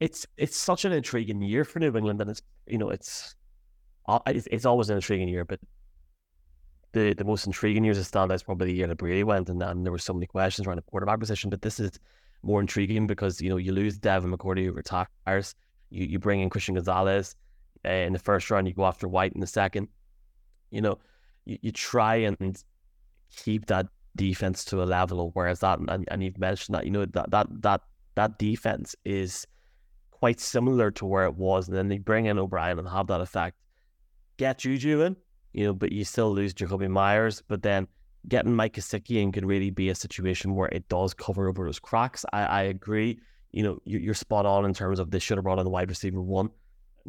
It's 0.00 0.26
it's 0.36 0.56
such 0.56 0.84
an 0.84 0.92
intriguing 0.92 1.40
year 1.40 1.64
for 1.64 1.78
New 1.78 1.94
England, 1.96 2.20
and 2.20 2.30
it's 2.30 2.42
you 2.66 2.78
know 2.78 2.90
it's 2.90 3.34
uh, 4.06 4.18
it's, 4.26 4.46
it's 4.50 4.66
always 4.66 4.90
an 4.90 4.96
intriguing 4.96 5.28
year, 5.28 5.44
but 5.44 5.58
the 6.92 7.14
the 7.14 7.24
most 7.24 7.46
intriguing 7.46 7.84
years 7.84 7.98
of 7.98 8.06
stand 8.06 8.30
is 8.32 8.42
probably 8.42 8.68
the 8.68 8.74
year 8.74 8.86
that 8.86 8.96
Brady 8.96 9.24
went, 9.24 9.48
and 9.48 9.60
then 9.60 9.82
there 9.82 9.92
were 9.92 9.98
so 9.98 10.12
many 10.12 10.26
questions 10.26 10.66
around 10.66 10.76
the 10.76 10.82
quarterback 10.82 11.18
position. 11.18 11.48
But 11.50 11.62
this 11.62 11.80
is 11.80 11.98
more 12.42 12.60
intriguing 12.60 13.06
because 13.06 13.40
you 13.40 13.48
know 13.48 13.56
you 13.56 13.72
lose 13.72 13.98
Devin 13.98 14.30
McCourty 14.30 14.64
who 14.64 14.72
retires, 14.72 15.54
you 15.90 16.06
you 16.06 16.18
bring 16.18 16.40
in 16.40 16.50
Christian 16.50 16.74
Gonzalez, 16.74 17.34
uh, 17.86 17.90
in 17.90 18.12
the 18.12 18.18
first 18.18 18.50
round, 18.50 18.66
you 18.66 18.74
go 18.74 18.84
after 18.84 19.08
White 19.08 19.32
in 19.32 19.40
the 19.40 19.46
second. 19.46 19.88
You 20.70 20.80
know, 20.80 20.98
you, 21.44 21.58
you 21.62 21.72
try 21.72 22.16
and 22.16 22.62
keep 23.34 23.66
that 23.66 23.86
defense 24.16 24.64
to 24.66 24.82
a 24.82 24.84
level 24.84 25.30
where 25.34 25.48
it's 25.48 25.62
at. 25.62 25.78
And, 25.88 26.06
and 26.08 26.22
you've 26.22 26.38
mentioned 26.38 26.74
that, 26.74 26.84
you 26.84 26.90
know, 26.90 27.04
that, 27.04 27.30
that, 27.30 27.46
that, 27.62 27.82
that 28.14 28.38
defense 28.38 28.96
is 29.04 29.46
quite 30.10 30.40
similar 30.40 30.90
to 30.92 31.06
where 31.06 31.24
it 31.24 31.34
was. 31.34 31.68
And 31.68 31.76
then 31.76 31.88
they 31.88 31.98
bring 31.98 32.26
in 32.26 32.38
O'Brien 32.38 32.78
and 32.78 32.88
have 32.88 33.06
that 33.08 33.20
effect. 33.20 33.56
Get 34.38 34.58
Juju 34.58 35.02
in, 35.02 35.16
you 35.52 35.64
know, 35.64 35.72
but 35.72 35.92
you 35.92 36.04
still 36.04 36.32
lose 36.32 36.54
Jakobi 36.54 36.88
Meyers. 36.88 37.42
But 37.46 37.62
then 37.62 37.86
getting 38.28 38.54
Mike 38.54 38.74
Gesicki 38.74 39.22
in 39.22 39.32
could 39.32 39.46
really 39.46 39.70
be 39.70 39.88
a 39.90 39.94
situation 39.94 40.54
where 40.54 40.68
it 40.68 40.88
does 40.88 41.14
cover 41.14 41.48
over 41.48 41.64
those 41.64 41.78
cracks. 41.78 42.24
I, 42.32 42.44
I 42.44 42.62
agree. 42.62 43.20
You 43.52 43.62
know, 43.62 43.78
you're 43.84 44.14
spot 44.14 44.44
on 44.44 44.64
in 44.64 44.74
terms 44.74 44.98
of 44.98 45.10
they 45.10 45.18
should 45.18 45.38
have 45.38 45.44
brought 45.44 45.58
in 45.58 45.64
the 45.64 45.70
wide 45.70 45.88
receiver 45.88 46.20
one 46.20 46.50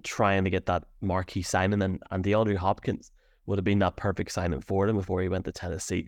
trying 0.04 0.44
to 0.44 0.50
get 0.50 0.66
that 0.68 0.84
marquee 1.02 1.42
signing, 1.42 1.82
and, 1.82 2.02
and 2.12 2.24
DeAndre 2.24 2.56
Hopkins 2.56 3.12
would 3.46 3.58
have 3.58 3.66
been 3.66 3.80
that 3.80 3.96
perfect 3.96 4.32
signing 4.32 4.62
for 4.62 4.86
them 4.86 4.98
before 4.98 5.22
he 5.22 5.30
went 5.30 5.46
to 5.46 5.52
Tennessee. 5.52 6.08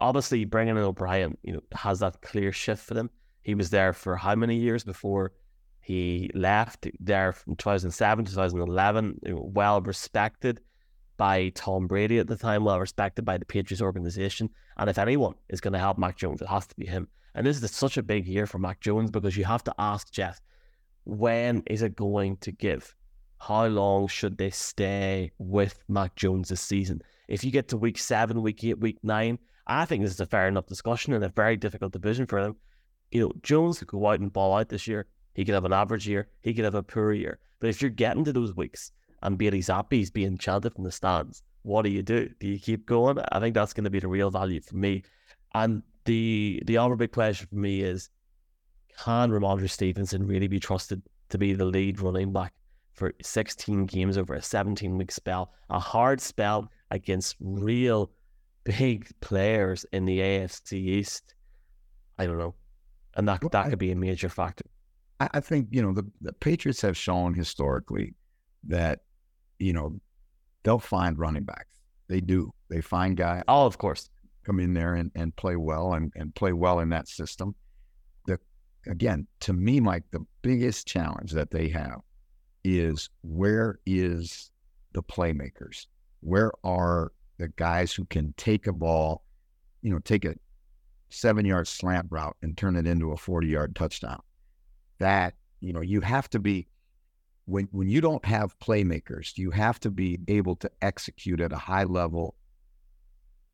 Obviously 0.00 0.44
bringing 0.44 0.76
in 0.76 0.82
O'Brien, 0.82 1.36
you 1.42 1.54
know, 1.54 1.62
has 1.72 2.00
that 2.00 2.20
clear 2.22 2.52
shift 2.52 2.84
for 2.84 2.94
them. 2.94 3.10
He 3.42 3.54
was 3.54 3.70
there 3.70 3.92
for 3.92 4.16
how 4.16 4.34
many 4.34 4.56
years 4.56 4.84
before 4.84 5.32
he 5.80 6.30
left? 6.34 6.86
There 7.00 7.32
from 7.32 7.56
2007, 7.56 8.26
to 8.26 8.30
2011, 8.30 9.20
you 9.24 9.34
know, 9.34 9.50
well 9.54 9.80
respected 9.80 10.60
by 11.16 11.48
Tom 11.50 11.86
Brady 11.86 12.18
at 12.18 12.26
the 12.26 12.36
time, 12.36 12.64
well 12.64 12.78
respected 12.78 13.24
by 13.24 13.38
the 13.38 13.44
Patriots 13.44 13.82
organization. 13.82 14.50
And 14.76 14.90
if 14.90 14.98
anyone 14.98 15.34
is 15.48 15.60
going 15.60 15.72
to 15.72 15.78
help 15.78 15.98
Mac 15.98 16.16
Jones, 16.16 16.42
it 16.42 16.48
has 16.48 16.66
to 16.66 16.76
be 16.76 16.86
him. 16.86 17.08
And 17.34 17.46
this 17.46 17.62
is 17.62 17.70
such 17.70 17.96
a 17.96 18.02
big 18.02 18.26
year 18.26 18.46
for 18.46 18.58
Mac 18.58 18.80
Jones 18.80 19.10
because 19.10 19.36
you 19.36 19.44
have 19.44 19.64
to 19.64 19.74
ask 19.78 20.10
Jeff, 20.10 20.40
when 21.04 21.62
is 21.66 21.82
it 21.82 21.96
going 21.96 22.36
to 22.38 22.52
give? 22.52 22.94
How 23.38 23.66
long 23.66 24.08
should 24.08 24.36
they 24.36 24.50
stay 24.50 25.32
with 25.38 25.82
Mac 25.88 26.16
Jones 26.16 26.48
this 26.48 26.60
season? 26.60 27.00
If 27.28 27.44
you 27.44 27.50
get 27.50 27.68
to 27.68 27.76
week 27.76 27.98
seven, 27.98 28.42
week 28.42 28.62
eight, 28.64 28.78
week 28.78 28.98
nine, 29.02 29.38
I 29.68 29.84
think 29.84 30.02
this 30.02 30.12
is 30.12 30.20
a 30.20 30.26
fair 30.26 30.48
enough 30.48 30.66
discussion 30.66 31.12
and 31.12 31.22
a 31.22 31.28
very 31.28 31.56
difficult 31.56 31.92
division 31.92 32.26
for 32.26 32.42
them. 32.42 32.56
You 33.10 33.20
know, 33.20 33.32
Jones 33.42 33.78
could 33.78 33.88
go 33.88 34.06
out 34.06 34.20
and 34.20 34.32
ball 34.32 34.56
out 34.56 34.70
this 34.70 34.86
year. 34.86 35.06
He 35.34 35.44
could 35.44 35.54
have 35.54 35.64
an 35.64 35.72
average 35.72 36.08
year. 36.08 36.28
He 36.42 36.54
could 36.54 36.64
have 36.64 36.74
a 36.74 36.82
poor 36.82 37.12
year. 37.12 37.38
But 37.60 37.70
if 37.70 37.82
you're 37.82 37.90
getting 37.90 38.24
to 38.24 38.32
those 38.32 38.56
weeks 38.56 38.92
and 39.22 39.36
Bailey 39.36 39.60
Zappe 39.60 40.00
is 40.00 40.10
being 40.10 40.38
chanted 40.38 40.74
from 40.74 40.84
the 40.84 40.92
stands, 40.92 41.42
what 41.62 41.82
do 41.82 41.90
you 41.90 42.02
do? 42.02 42.30
Do 42.40 42.48
you 42.48 42.58
keep 42.58 42.86
going? 42.86 43.18
I 43.32 43.40
think 43.40 43.54
that's 43.54 43.72
going 43.72 43.84
to 43.84 43.90
be 43.90 44.00
the 44.00 44.08
real 44.08 44.30
value 44.30 44.60
for 44.60 44.76
me. 44.76 45.04
And 45.54 45.82
the 46.04 46.62
the 46.64 46.78
other 46.78 46.96
big 46.96 47.12
question 47.12 47.46
for 47.48 47.56
me 47.56 47.82
is, 47.82 48.08
can 49.04 49.30
Rhamondre 49.30 49.68
Stevenson 49.68 50.26
really 50.26 50.48
be 50.48 50.60
trusted 50.60 51.02
to 51.28 51.38
be 51.38 51.52
the 51.52 51.64
lead 51.64 52.00
running 52.00 52.32
back 52.32 52.54
for 52.94 53.12
16 53.22 53.86
games 53.86 54.16
over 54.16 54.34
a 54.34 54.42
17 54.42 54.96
week 54.96 55.12
spell? 55.12 55.52
A 55.68 55.78
hard 55.78 56.20
spell 56.20 56.70
against 56.90 57.36
real 57.40 58.10
big 58.68 59.08
players 59.20 59.86
in 59.92 60.04
the 60.04 60.18
AFC 60.18 60.72
East. 60.74 61.34
I 62.18 62.26
don't 62.26 62.38
know. 62.38 62.54
And 63.16 63.26
that, 63.26 63.42
well, 63.42 63.48
that 63.50 63.70
could 63.70 63.78
be 63.78 63.92
a 63.92 63.96
major 63.96 64.28
factor. 64.28 64.64
I, 65.20 65.28
I 65.34 65.40
think, 65.40 65.68
you 65.70 65.80
know, 65.80 65.92
the, 65.92 66.06
the 66.20 66.34
Patriots 66.34 66.82
have 66.82 66.96
shown 66.96 67.32
historically 67.32 68.14
that, 68.64 69.00
you 69.58 69.72
know, 69.72 69.98
they'll 70.62 70.78
find 70.78 71.18
running 71.18 71.44
backs. 71.44 71.80
They 72.08 72.20
do. 72.20 72.52
They 72.68 72.82
find 72.82 73.16
guys. 73.16 73.42
Oh, 73.48 73.64
of 73.64 73.78
course. 73.78 74.10
Come 74.44 74.60
in 74.60 74.74
there 74.74 74.94
and, 74.94 75.10
and 75.14 75.34
play 75.36 75.56
well 75.56 75.94
and, 75.94 76.12
and 76.16 76.34
play 76.34 76.52
well 76.52 76.80
in 76.80 76.90
that 76.90 77.08
system. 77.08 77.54
The 78.26 78.38
again, 78.86 79.26
to 79.40 79.52
me, 79.52 79.80
Mike, 79.80 80.04
the 80.10 80.24
biggest 80.42 80.86
challenge 80.86 81.32
that 81.32 81.50
they 81.50 81.68
have 81.68 82.00
is 82.64 83.08
where 83.22 83.78
is 83.86 84.50
the 84.92 85.02
playmakers? 85.02 85.86
Where 86.20 86.52
are 86.64 87.12
the 87.38 87.48
guys 87.48 87.92
who 87.92 88.04
can 88.06 88.34
take 88.36 88.66
a 88.66 88.72
ball, 88.72 89.22
you 89.82 89.90
know, 89.90 89.98
take 90.00 90.24
a 90.24 90.34
seven 91.10 91.44
yard 91.44 91.66
slant 91.66 92.06
route 92.10 92.36
and 92.42 92.56
turn 92.56 92.76
it 92.76 92.86
into 92.86 93.12
a 93.12 93.16
40 93.16 93.46
yard 93.46 93.74
touchdown. 93.74 94.20
That, 94.98 95.34
you 95.60 95.72
know, 95.72 95.80
you 95.80 96.00
have 96.00 96.28
to 96.30 96.38
be, 96.38 96.68
when, 97.46 97.68
when 97.70 97.88
you 97.88 98.00
don't 98.00 98.24
have 98.24 98.58
playmakers, 98.58 99.38
you 99.38 99.50
have 99.52 99.80
to 99.80 99.90
be 99.90 100.18
able 100.28 100.56
to 100.56 100.70
execute 100.82 101.40
at 101.40 101.52
a 101.52 101.56
high 101.56 101.84
level 101.84 102.34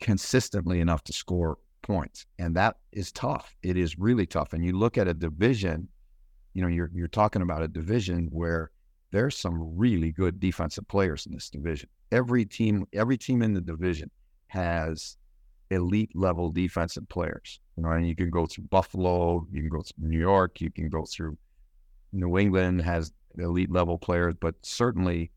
consistently 0.01 0.81
enough 0.81 1.05
to 1.05 1.13
score 1.13 1.59
points. 1.83 2.27
And 2.39 2.57
that 2.57 2.79
is 2.93 3.13
tough. 3.13 3.55
It 3.63 3.77
is 3.77 3.99
really 3.99 4.27
tough. 4.27 4.53
And 4.53 4.65
you 4.65 4.77
look 4.77 4.99
at 4.99 5.07
a 5.07 5.15
division, 5.15 5.89
you 6.55 6.63
know, 6.63 6.69
you're, 6.69 6.91
you're 6.93 7.09
talking 7.09 7.43
about 7.43 7.63
a 7.63 7.69
division 7.69 8.29
where 8.33 8.71
there's 9.13 9.37
some 9.37 9.77
really 9.77 10.11
good 10.11 10.41
defensive 10.41 10.89
players 10.89 11.27
in 11.27 11.33
this 11.33 11.51
division. 11.51 11.89
Every 12.13 12.45
team, 12.45 12.87
every 12.93 13.19
team 13.19 13.43
in 13.43 13.55
the 13.55 13.61
division 13.61 14.11
has 14.49 15.17
elite 15.71 16.11
level 16.15 16.51
defensive 16.51 17.09
players. 17.09 17.61
You 17.77 17.83
know, 17.83 17.91
and 17.91 18.07
you 18.07 18.15
can 18.15 18.31
go 18.31 18.47
through 18.47 18.65
Buffalo, 18.65 19.47
you 19.51 19.61
can 19.61 19.71
go 19.71 19.83
through 19.83 20.09
New 20.09 20.19
York, 20.19 20.61
you 20.61 20.71
can 20.71 20.89
go 20.89 21.05
through 21.05 21.37
New 22.15 22.39
England 22.39 22.81
has 22.81 23.13
elite 23.37 23.71
level 23.71 23.99
players, 23.99 24.35
but 24.41 24.55
certainly 24.63 25.31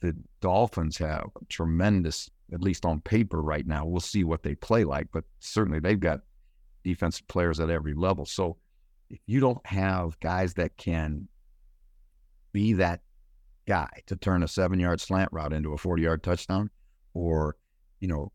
the 0.00 0.16
Dolphins 0.40 0.96
have 0.98 1.26
tremendous, 1.48 2.30
at 2.52 2.62
least 2.62 2.86
on 2.86 3.00
paper 3.00 3.42
right 3.42 3.66
now. 3.66 3.84
We'll 3.84 4.00
see 4.00 4.22
what 4.22 4.42
they 4.42 4.54
play 4.54 4.84
like, 4.84 5.08
but 5.12 5.24
certainly 5.40 5.80
they've 5.80 5.98
got 5.98 6.20
defensive 6.84 7.26
players 7.26 7.58
at 7.58 7.70
every 7.70 7.94
level. 7.94 8.24
So 8.24 8.56
if 9.10 9.18
you 9.26 9.40
don't 9.40 9.64
have 9.66 10.18
guys 10.20 10.54
that 10.54 10.76
can 10.76 11.28
be 12.52 12.74
that 12.74 13.00
guy 13.66 13.88
to 14.06 14.16
turn 14.16 14.42
a 14.42 14.48
seven 14.48 14.78
yard 14.78 15.00
slant 15.00 15.28
route 15.32 15.52
into 15.52 15.72
a 15.72 15.78
40 15.78 16.02
yard 16.02 16.22
touchdown 16.22 16.70
or, 17.14 17.56
you 18.00 18.08
know, 18.08 18.32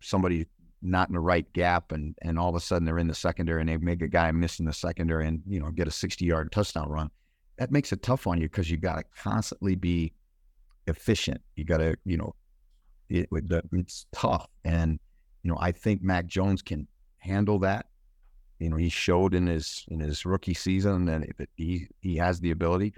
somebody 0.00 0.46
not 0.82 1.08
in 1.08 1.14
the 1.14 1.20
right 1.20 1.50
gap 1.54 1.92
and, 1.92 2.14
and 2.22 2.38
all 2.38 2.50
of 2.50 2.54
a 2.54 2.60
sudden 2.60 2.84
they're 2.84 2.98
in 2.98 3.08
the 3.08 3.14
secondary 3.14 3.60
and 3.60 3.68
they 3.68 3.76
make 3.78 4.02
a 4.02 4.08
guy 4.08 4.30
miss 4.30 4.58
in 4.58 4.66
the 4.66 4.72
secondary 4.72 5.26
and, 5.26 5.42
you 5.46 5.60
know, 5.60 5.70
get 5.70 5.88
a 5.88 5.90
60 5.90 6.24
yard 6.24 6.52
touchdown 6.52 6.88
run. 6.88 7.10
That 7.58 7.70
makes 7.70 7.92
it 7.92 8.02
tough 8.02 8.26
on 8.26 8.40
you 8.40 8.48
because 8.48 8.70
you 8.70 8.76
got 8.76 8.96
to 8.96 9.04
constantly 9.16 9.76
be 9.76 10.12
efficient. 10.86 11.40
You 11.56 11.64
got 11.64 11.78
to, 11.78 11.96
you 12.04 12.16
know, 12.16 12.34
it, 13.08 13.28
it's 13.72 14.06
tough. 14.12 14.48
And, 14.64 14.98
you 15.42 15.50
know, 15.50 15.58
I 15.60 15.72
think 15.72 16.02
Mac 16.02 16.26
Jones 16.26 16.62
can 16.62 16.86
handle 17.18 17.58
that. 17.60 17.86
You 18.58 18.70
know, 18.70 18.76
he 18.76 18.88
showed 18.88 19.34
in 19.34 19.46
his 19.46 19.84
in 19.88 20.00
his 20.00 20.24
rookie 20.24 20.54
season 20.54 21.06
that 21.06 21.24
he 21.56 21.88
he 22.00 22.16
has 22.16 22.40
the 22.40 22.50
ability. 22.50 22.94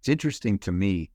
It's 0.00 0.08
interesting 0.08 0.58
to 0.60 0.72
me. 0.72 1.10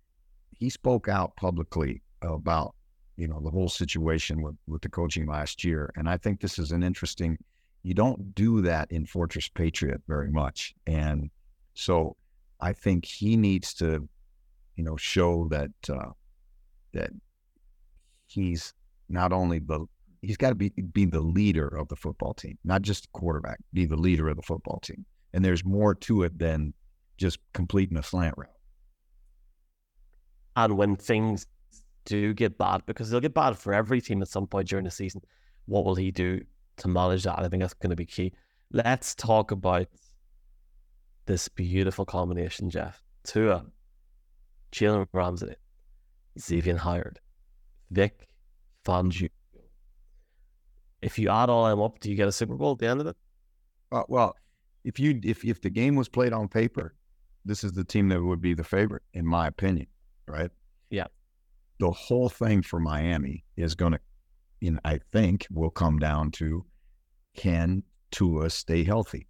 He 0.61 0.69
spoke 0.69 1.07
out 1.07 1.35
publicly 1.37 2.03
about 2.21 2.75
you 3.17 3.27
know 3.27 3.41
the 3.41 3.49
whole 3.49 3.67
situation 3.67 4.43
with 4.43 4.55
with 4.67 4.83
the 4.83 4.89
coaching 4.89 5.25
last 5.25 5.63
year, 5.63 5.91
and 5.95 6.07
I 6.07 6.17
think 6.17 6.39
this 6.39 6.59
is 6.59 6.71
an 6.71 6.83
interesting. 6.83 7.39
You 7.81 7.95
don't 7.95 8.35
do 8.35 8.61
that 8.61 8.91
in 8.91 9.07
Fortress 9.07 9.49
Patriot 9.49 10.01
very 10.07 10.29
much, 10.29 10.75
and 10.85 11.31
so 11.73 12.15
I 12.59 12.73
think 12.73 13.05
he 13.05 13.35
needs 13.37 13.73
to, 13.75 14.07
you 14.75 14.83
know, 14.83 14.95
show 14.97 15.47
that 15.49 15.71
uh, 15.89 16.11
that 16.93 17.09
he's 18.27 18.71
not 19.09 19.33
only 19.33 19.57
the 19.57 19.87
he's 20.21 20.37
got 20.37 20.49
to 20.49 20.55
be 20.55 20.69
be 20.69 21.05
the 21.05 21.21
leader 21.21 21.69
of 21.69 21.87
the 21.87 21.95
football 21.95 22.35
team, 22.35 22.59
not 22.63 22.83
just 22.83 23.11
quarterback, 23.13 23.57
be 23.73 23.85
the 23.85 23.97
leader 23.97 24.29
of 24.29 24.35
the 24.35 24.43
football 24.43 24.79
team. 24.83 25.07
And 25.33 25.43
there's 25.43 25.65
more 25.65 25.95
to 25.95 26.21
it 26.21 26.37
than 26.37 26.75
just 27.17 27.39
completing 27.51 27.97
a 27.97 28.03
slant 28.03 28.35
route 28.37 28.60
and 30.55 30.77
when 30.77 30.95
things 30.95 31.47
do 32.05 32.33
get 32.33 32.57
bad, 32.57 32.83
because 32.85 33.09
they'll 33.09 33.19
get 33.19 33.33
bad 33.33 33.57
for 33.57 33.73
every 33.73 34.01
team 34.01 34.21
at 34.21 34.27
some 34.27 34.47
point 34.47 34.67
during 34.67 34.85
the 34.85 34.91
season, 34.91 35.21
what 35.65 35.85
will 35.85 35.95
he 35.95 36.11
do 36.11 36.41
to 36.77 36.87
manage 36.87 37.23
that? 37.23 37.39
I 37.39 37.47
think 37.47 37.61
that's 37.61 37.73
going 37.73 37.91
to 37.91 37.95
be 37.95 38.05
key. 38.05 38.33
Let's 38.71 39.15
talk 39.15 39.51
about 39.51 39.87
this 41.25 41.47
beautiful 41.47 42.05
combination, 42.05 42.69
Jeff. 42.69 43.01
Tua, 43.23 43.65
Jalen 44.71 45.07
Ramsey, 45.13 45.55
Xavier 46.39 46.77
Howard, 46.77 47.19
Vic 47.91 48.27
Fangio. 48.83 49.29
If 51.01 51.17
you 51.19 51.29
add 51.29 51.49
all 51.49 51.65
them 51.65 51.81
up, 51.81 51.99
do 51.99 52.09
you 52.09 52.15
get 52.15 52.27
a 52.27 52.31
Super 52.31 52.55
Bowl 52.55 52.73
at 52.73 52.79
the 52.79 52.87
end 52.87 53.01
of 53.01 53.07
it? 53.07 53.15
Uh, 53.91 54.03
well, 54.07 54.35
if 54.83 54.99
you 54.99 55.19
if 55.23 55.43
if 55.45 55.61
the 55.61 55.69
game 55.69 55.95
was 55.95 56.09
played 56.09 56.33
on 56.33 56.47
paper, 56.47 56.95
this 57.45 57.63
is 57.63 57.73
the 57.73 57.83
team 57.83 58.09
that 58.09 58.21
would 58.21 58.41
be 58.41 58.53
the 58.53 58.63
favorite, 58.63 59.03
in 59.13 59.25
my 59.25 59.47
opinion 59.47 59.87
right? 60.27 60.49
Yeah. 60.89 61.07
The 61.79 61.91
whole 61.91 62.29
thing 62.29 62.61
for 62.61 62.79
Miami 62.79 63.43
is 63.57 63.75
going 63.75 63.93
to, 63.93 63.99
you 64.59 64.71
know, 64.71 64.79
I 64.85 64.99
think 65.11 65.47
will 65.51 65.69
come 65.69 65.99
down 65.99 66.31
to 66.31 66.65
can 67.35 67.83
Tua 68.11 68.49
stay 68.49 68.83
healthy? 68.83 69.27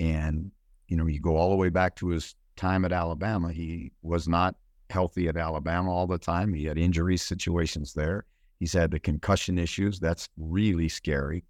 And, 0.00 0.50
you 0.88 0.96
know, 0.96 1.06
you 1.06 1.20
go 1.20 1.36
all 1.36 1.50
the 1.50 1.56
way 1.56 1.68
back 1.68 1.96
to 1.96 2.08
his 2.08 2.34
time 2.56 2.84
at 2.84 2.92
Alabama. 2.92 3.52
He 3.52 3.92
was 4.02 4.28
not 4.28 4.54
healthy 4.90 5.28
at 5.28 5.36
Alabama 5.36 5.90
all 5.90 6.06
the 6.06 6.18
time. 6.18 6.52
He 6.54 6.64
had 6.64 6.78
injury 6.78 7.16
situations 7.16 7.92
there. 7.92 8.24
He's 8.60 8.72
had 8.72 8.90
the 8.90 9.00
concussion 9.00 9.58
issues. 9.58 9.98
That's 9.98 10.28
really 10.36 10.88
scary. 10.88 11.44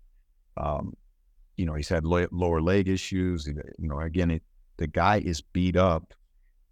Um, 0.56 0.94
you 1.56 1.66
know, 1.66 1.74
he's 1.74 1.88
had 1.88 2.04
lower 2.04 2.60
leg 2.60 2.88
issues. 2.88 3.46
You 3.46 3.88
know, 3.88 4.00
again, 4.00 4.30
it, 4.30 4.42
the 4.78 4.86
guy 4.86 5.18
is 5.18 5.40
beat 5.40 5.76
up 5.76 6.14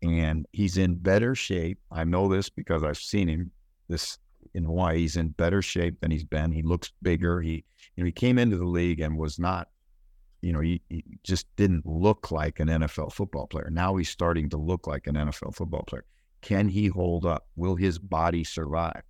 and 0.02 0.46
he's 0.52 0.76
in 0.76 0.94
better 0.96 1.34
shape. 1.34 1.78
I 1.90 2.04
know 2.04 2.28
this 2.28 2.48
because 2.48 2.82
I've 2.82 2.98
seen 2.98 3.28
him 3.28 3.50
this 3.88 4.18
in 4.54 4.64
Hawaii. 4.64 4.98
He's 4.98 5.16
in 5.16 5.28
better 5.30 5.62
shape 5.62 6.00
than 6.00 6.10
he's 6.10 6.24
been. 6.24 6.52
He 6.52 6.62
looks 6.62 6.92
bigger. 7.02 7.40
He, 7.40 7.64
you 7.96 8.02
know, 8.02 8.06
he 8.06 8.12
came 8.12 8.38
into 8.38 8.56
the 8.56 8.64
league 8.64 9.00
and 9.00 9.18
was 9.18 9.38
not, 9.38 9.68
you 10.40 10.52
know, 10.52 10.60
he, 10.60 10.80
he 10.88 11.04
just 11.22 11.46
didn't 11.56 11.84
look 11.84 12.30
like 12.30 12.60
an 12.60 12.68
NFL 12.68 13.12
football 13.12 13.46
player. 13.46 13.68
Now 13.70 13.96
he's 13.96 14.08
starting 14.08 14.48
to 14.50 14.56
look 14.56 14.86
like 14.86 15.06
an 15.06 15.16
NFL 15.16 15.54
football 15.54 15.82
player. 15.82 16.04
Can 16.40 16.68
he 16.68 16.86
hold 16.86 17.26
up? 17.26 17.46
Will 17.56 17.76
his 17.76 17.98
body 17.98 18.44
survive? 18.44 19.02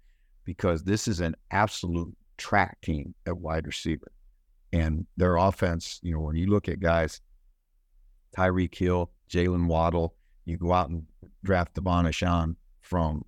Because 0.45 0.83
this 0.83 1.07
is 1.07 1.21
an 1.21 1.37
absolute 1.53 2.13
track 2.37 2.81
team 2.81 3.15
at 3.27 3.39
wide 3.39 3.67
receiver. 3.67 4.11
And 4.73 5.07
their 5.17 5.37
offense, 5.37 6.01
you 6.03 6.15
know, 6.15 6.21
when 6.21 6.37
you 6.37 6.47
look 6.47 6.69
at 6.69 6.81
guys, 6.81 7.21
Tyreek 8.37 8.75
Hill, 8.75 9.11
Jaylen 9.29 9.67
Waddle, 9.67 10.15
you 10.51 10.59
go 10.59 10.73
out 10.73 10.91
and 10.91 11.07
draft 11.45 11.75
De'Von 11.75 12.07
Achane 12.07 12.57
from 12.81 13.25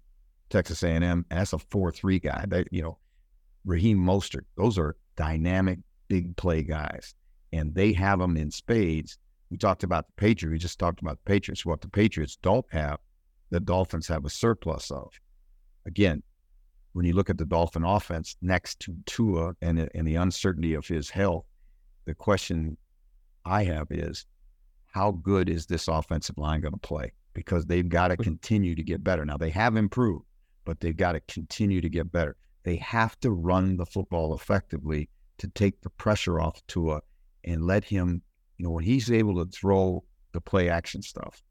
Texas 0.51 0.83
A&M. 0.83 1.25
That's 1.31 1.53
a 1.53 1.59
four-three 1.59 2.19
guy. 2.19 2.45
They, 2.49 2.65
you 2.71 2.83
know, 2.83 2.99
Raheem 3.65 3.99
Mostert. 3.99 4.45
Those 4.57 4.79
are 4.79 4.97
dynamic 5.17 5.79
big 6.09 6.37
play 6.37 6.63
guys, 6.63 7.15
and 7.53 7.75
they 7.75 7.93
have 7.93 8.19
them 8.19 8.37
in 8.37 8.51
spades. 8.51 9.19
We 9.51 9.57
talked 9.57 9.85
about 9.85 10.07
the 10.07 10.13
Patriots. 10.17 10.53
We 10.53 10.59
just 10.59 10.79
talked 10.79 11.01
about 11.01 11.19
the 11.25 11.31
Patriots. 11.31 11.65
What 11.65 11.81
the 11.81 11.89
Patriots 11.89 12.37
don't 12.43 12.67
have, 12.71 12.99
the 13.51 13.61
Dolphins 13.61 14.09
have 14.09 14.25
a 14.25 14.31
surplus 14.31 14.91
of. 14.91 15.13
Again, 15.87 16.23
when 16.93 17.07
you 17.07 17.15
look 17.15 17.31
at 17.31 17.39
the 17.39 17.47
Dolphin 17.47 17.85
offense 17.85 18.37
next 18.43 18.81
to 18.81 18.95
Tua 19.07 19.55
and, 19.63 19.89
and 19.95 20.07
the 20.07 20.17
uncertainty 20.17 20.75
of 20.75 20.87
his 20.87 21.09
health, 21.09 21.47
the 22.05 22.15
question 22.15 22.77
I 23.45 23.65
have 23.65 23.87
is 23.91 24.27
how 24.93 25.11
good 25.11 25.49
is 25.49 25.67
this 25.67 25.89
offensive 25.89 26.39
line 26.39 26.61
going 26.61 26.73
to 26.73 26.79
play? 26.79 27.13
Because 27.35 27.65
they've 27.65 27.89
got 27.89 28.09
to 28.09 28.17
continue 28.17 28.75
to 28.75 28.83
get 28.83 29.03
better. 29.03 29.25
Now, 29.25 29.39
they 29.39 29.51
have 29.51 29.77
improved, 29.77 30.27
but 30.65 30.81
they've 30.81 30.97
got 30.97 31.13
to 31.13 31.21
continue 31.21 31.81
to 31.81 31.89
get 31.89 32.13
better. 32.13 32.37
They 32.63 32.77
have 32.77 33.19
to 33.21 33.31
run 33.31 33.79
the 33.79 33.87
football 33.87 34.35
effectively 34.35 35.09
to 35.39 35.49
take 35.49 35.81
the 35.81 35.91
pressure 35.91 36.39
off 36.39 36.61
Tua 36.69 37.01
and 37.45 37.67
let 37.67 37.85
him, 37.85 38.23
you 38.59 38.67
know, 38.67 38.71
when 38.71 38.85
he's 38.85 39.11
able 39.11 39.43
to 39.43 39.51
throw 39.51 40.05
the 40.33 40.41
play 40.41 40.69
action 40.69 41.01
stuff, 41.01 41.43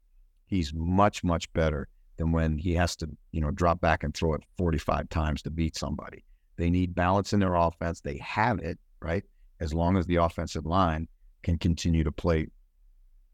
he's 0.46 0.72
much, 0.72 1.24
much 1.24 1.52
better 1.52 1.88
than 2.18 2.30
when 2.30 2.56
he 2.56 2.74
has 2.74 2.94
to, 2.96 3.08
you 3.32 3.40
know, 3.40 3.50
drop 3.50 3.80
back 3.80 4.04
and 4.04 4.14
throw 4.14 4.34
it 4.34 4.42
45 4.56 5.08
times 5.08 5.42
to 5.42 5.50
beat 5.50 5.76
somebody. 5.76 6.24
They 6.56 6.70
need 6.70 6.94
balance 6.94 7.32
in 7.32 7.40
their 7.40 7.56
offense. 7.56 8.00
They 8.00 8.18
have 8.18 8.60
it, 8.60 8.78
right? 9.00 9.24
As 9.58 9.74
long 9.74 9.96
as 9.96 10.06
the 10.06 10.16
offensive 10.16 10.64
line 10.64 11.08
can 11.42 11.58
continue 11.58 12.04
to 12.04 12.12
play 12.12 12.46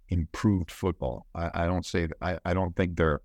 improved 0.09 0.71
football. 0.71 1.27
I, 1.35 1.51
I 1.55 1.67
don't 1.67 1.85
say 1.85 2.09
I, 2.21 2.39
I 2.45 2.55
don't 2.55 2.75
think 2.77 2.97
they're 2.97 3.21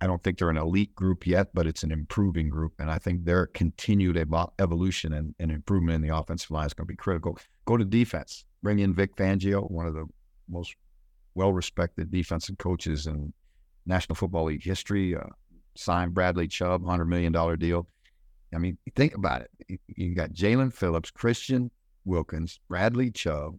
I 0.00 0.06
don't 0.06 0.22
think 0.22 0.38
they're 0.38 0.50
an 0.50 0.58
elite 0.58 0.94
group 0.94 1.26
yet, 1.26 1.48
but 1.54 1.66
it's 1.66 1.82
an 1.82 1.90
improving 1.90 2.50
group. 2.50 2.74
And 2.78 2.90
I 2.90 2.98
think 2.98 3.24
their 3.24 3.46
continued 3.46 4.16
evo- 4.16 4.52
evolution 4.58 5.14
and, 5.14 5.34
and, 5.38 5.50
improvement 5.50 5.94
in 5.96 6.02
the 6.02 6.14
offensive 6.14 6.50
line 6.50 6.66
is 6.66 6.74
going 6.74 6.86
to 6.86 6.92
be 6.92 6.96
critical. 6.96 7.38
Go 7.64 7.78
to 7.78 7.84
defense. 7.84 8.44
Bring 8.62 8.80
in 8.80 8.94
Vic 8.94 9.16
Fangio, 9.16 9.70
one 9.70 9.86
of 9.86 9.94
the 9.94 10.04
most 10.50 10.74
well 11.34 11.52
respected 11.52 12.10
defensive 12.10 12.58
coaches 12.58 13.06
in 13.06 13.32
National 13.86 14.16
Football 14.16 14.44
League 14.44 14.62
history. 14.62 15.16
Uh, 15.16 15.20
signed 15.74 16.12
Bradley 16.14 16.48
Chubb, 16.48 16.82
$100 16.82 17.06
million 17.06 17.32
deal. 17.58 17.86
I 18.54 18.58
mean, 18.58 18.78
think 18.94 19.14
about 19.14 19.42
it. 19.42 19.80
You 19.88 20.14
got 20.14 20.32
Jaelan 20.32 20.72
Phillips, 20.72 21.10
Christian 21.10 21.70
Wilkins, 22.04 22.60
Bradley 22.68 23.10
Chubb, 23.10 23.58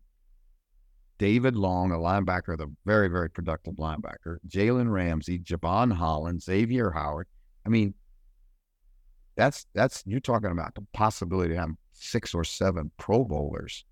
David 1.17 1.55
Long, 1.55 1.91
a 1.91 1.95
linebacker, 1.95 2.57
the 2.57 2.71
very, 2.85 3.07
very 3.07 3.29
productive 3.29 3.75
linebacker, 3.75 4.37
Jalen 4.47 4.91
Ramsey, 4.91 5.39
Jevon 5.39 5.91
Holland, 5.91 6.41
Xavier 6.41 6.91
Howard. 6.91 7.27
I 7.65 7.69
mean, 7.69 7.93
that's 9.35 9.65
that's 9.73 10.03
you're 10.05 10.19
talking 10.19 10.51
about 10.51 10.75
the 10.75 10.85
possibility 10.93 11.53
to 11.53 11.59
have 11.59 11.69
six 11.93 12.33
or 12.33 12.43
seven 12.43 12.91
Pro 12.97 13.23
Bowlers 13.23 13.85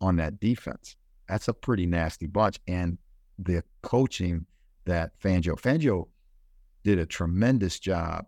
on 0.00 0.16
that 0.16 0.40
defense. 0.40 0.96
That's 1.28 1.48
a 1.48 1.54
pretty 1.54 1.86
nasty 1.86 2.26
bunch. 2.26 2.58
And 2.66 2.98
the 3.38 3.62
coaching 3.82 4.46
that 4.84 5.12
Fangio 5.20 5.60
Fangio 5.60 6.08
did 6.82 6.98
a 6.98 7.06
tremendous 7.06 7.78
job 7.78 8.26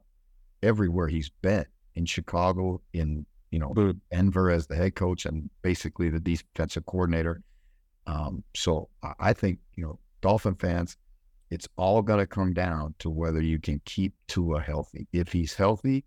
everywhere 0.62 1.08
he's 1.08 1.30
been 1.30 1.66
in 1.94 2.06
Chicago, 2.06 2.80
in 2.92 3.26
you 3.50 3.58
know 3.58 3.94
Denver 4.10 4.50
as 4.50 4.66
the 4.66 4.76
head 4.76 4.94
coach 4.94 5.26
and 5.26 5.50
basically 5.62 6.08
the 6.08 6.20
defensive 6.20 6.86
coordinator 6.86 7.42
um, 8.06 8.42
so 8.54 8.88
I 9.18 9.32
think, 9.32 9.58
you 9.76 9.84
know, 9.84 9.98
Dolphin 10.20 10.54
fans, 10.54 10.96
it's 11.50 11.68
all 11.76 12.02
going 12.02 12.18
to 12.18 12.26
come 12.26 12.52
down 12.52 12.94
to 13.00 13.10
whether 13.10 13.40
you 13.40 13.58
can 13.58 13.80
keep 13.84 14.14
Tua 14.26 14.60
healthy. 14.60 15.06
If 15.12 15.32
he's 15.32 15.54
healthy 15.54 16.04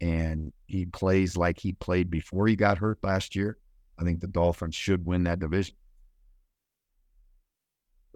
and 0.00 0.52
he 0.66 0.86
plays 0.86 1.36
like 1.36 1.58
he 1.58 1.72
played 1.72 2.10
before 2.10 2.46
he 2.46 2.56
got 2.56 2.78
hurt 2.78 2.98
last 3.02 3.36
year, 3.36 3.58
I 3.98 4.04
think 4.04 4.20
the 4.20 4.26
Dolphins 4.26 4.74
should 4.74 5.06
win 5.06 5.24
that 5.24 5.38
division. 5.38 5.74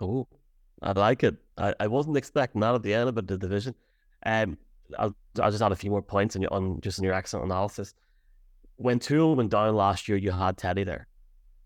Oh, 0.01 0.27
I 0.83 0.93
like 0.93 1.25
it. 1.25 1.37
I, 1.57 1.75
I 1.81 1.87
wasn't 1.87 2.17
expecting 2.17 2.61
that 2.63 2.75
at 2.75 2.83
the 2.83 2.95
end 2.95 3.09
of 3.09 3.15
the 3.15 3.39
division. 3.39 3.75
Um, 4.25 4.59
I'll, 4.99 5.15
I'll 5.41 5.51
just 5.51 5.63
add 5.63 5.73
a 5.73 5.77
few 5.77 5.91
more 5.91 6.03
points 6.03 6.37
on, 6.37 6.45
on 6.47 6.81
just 6.81 6.99
in 6.99 7.05
your 7.05 7.15
excellent 7.15 7.47
analysis. 7.47 7.95
When 8.77 8.99
Tua 8.99 9.35
went 9.35 9.51
down 9.51 9.75
last 9.75 10.09
year, 10.09 10.17
you 10.19 10.31
had 10.31 10.57
Teddy 10.57 10.85
there 10.85 11.07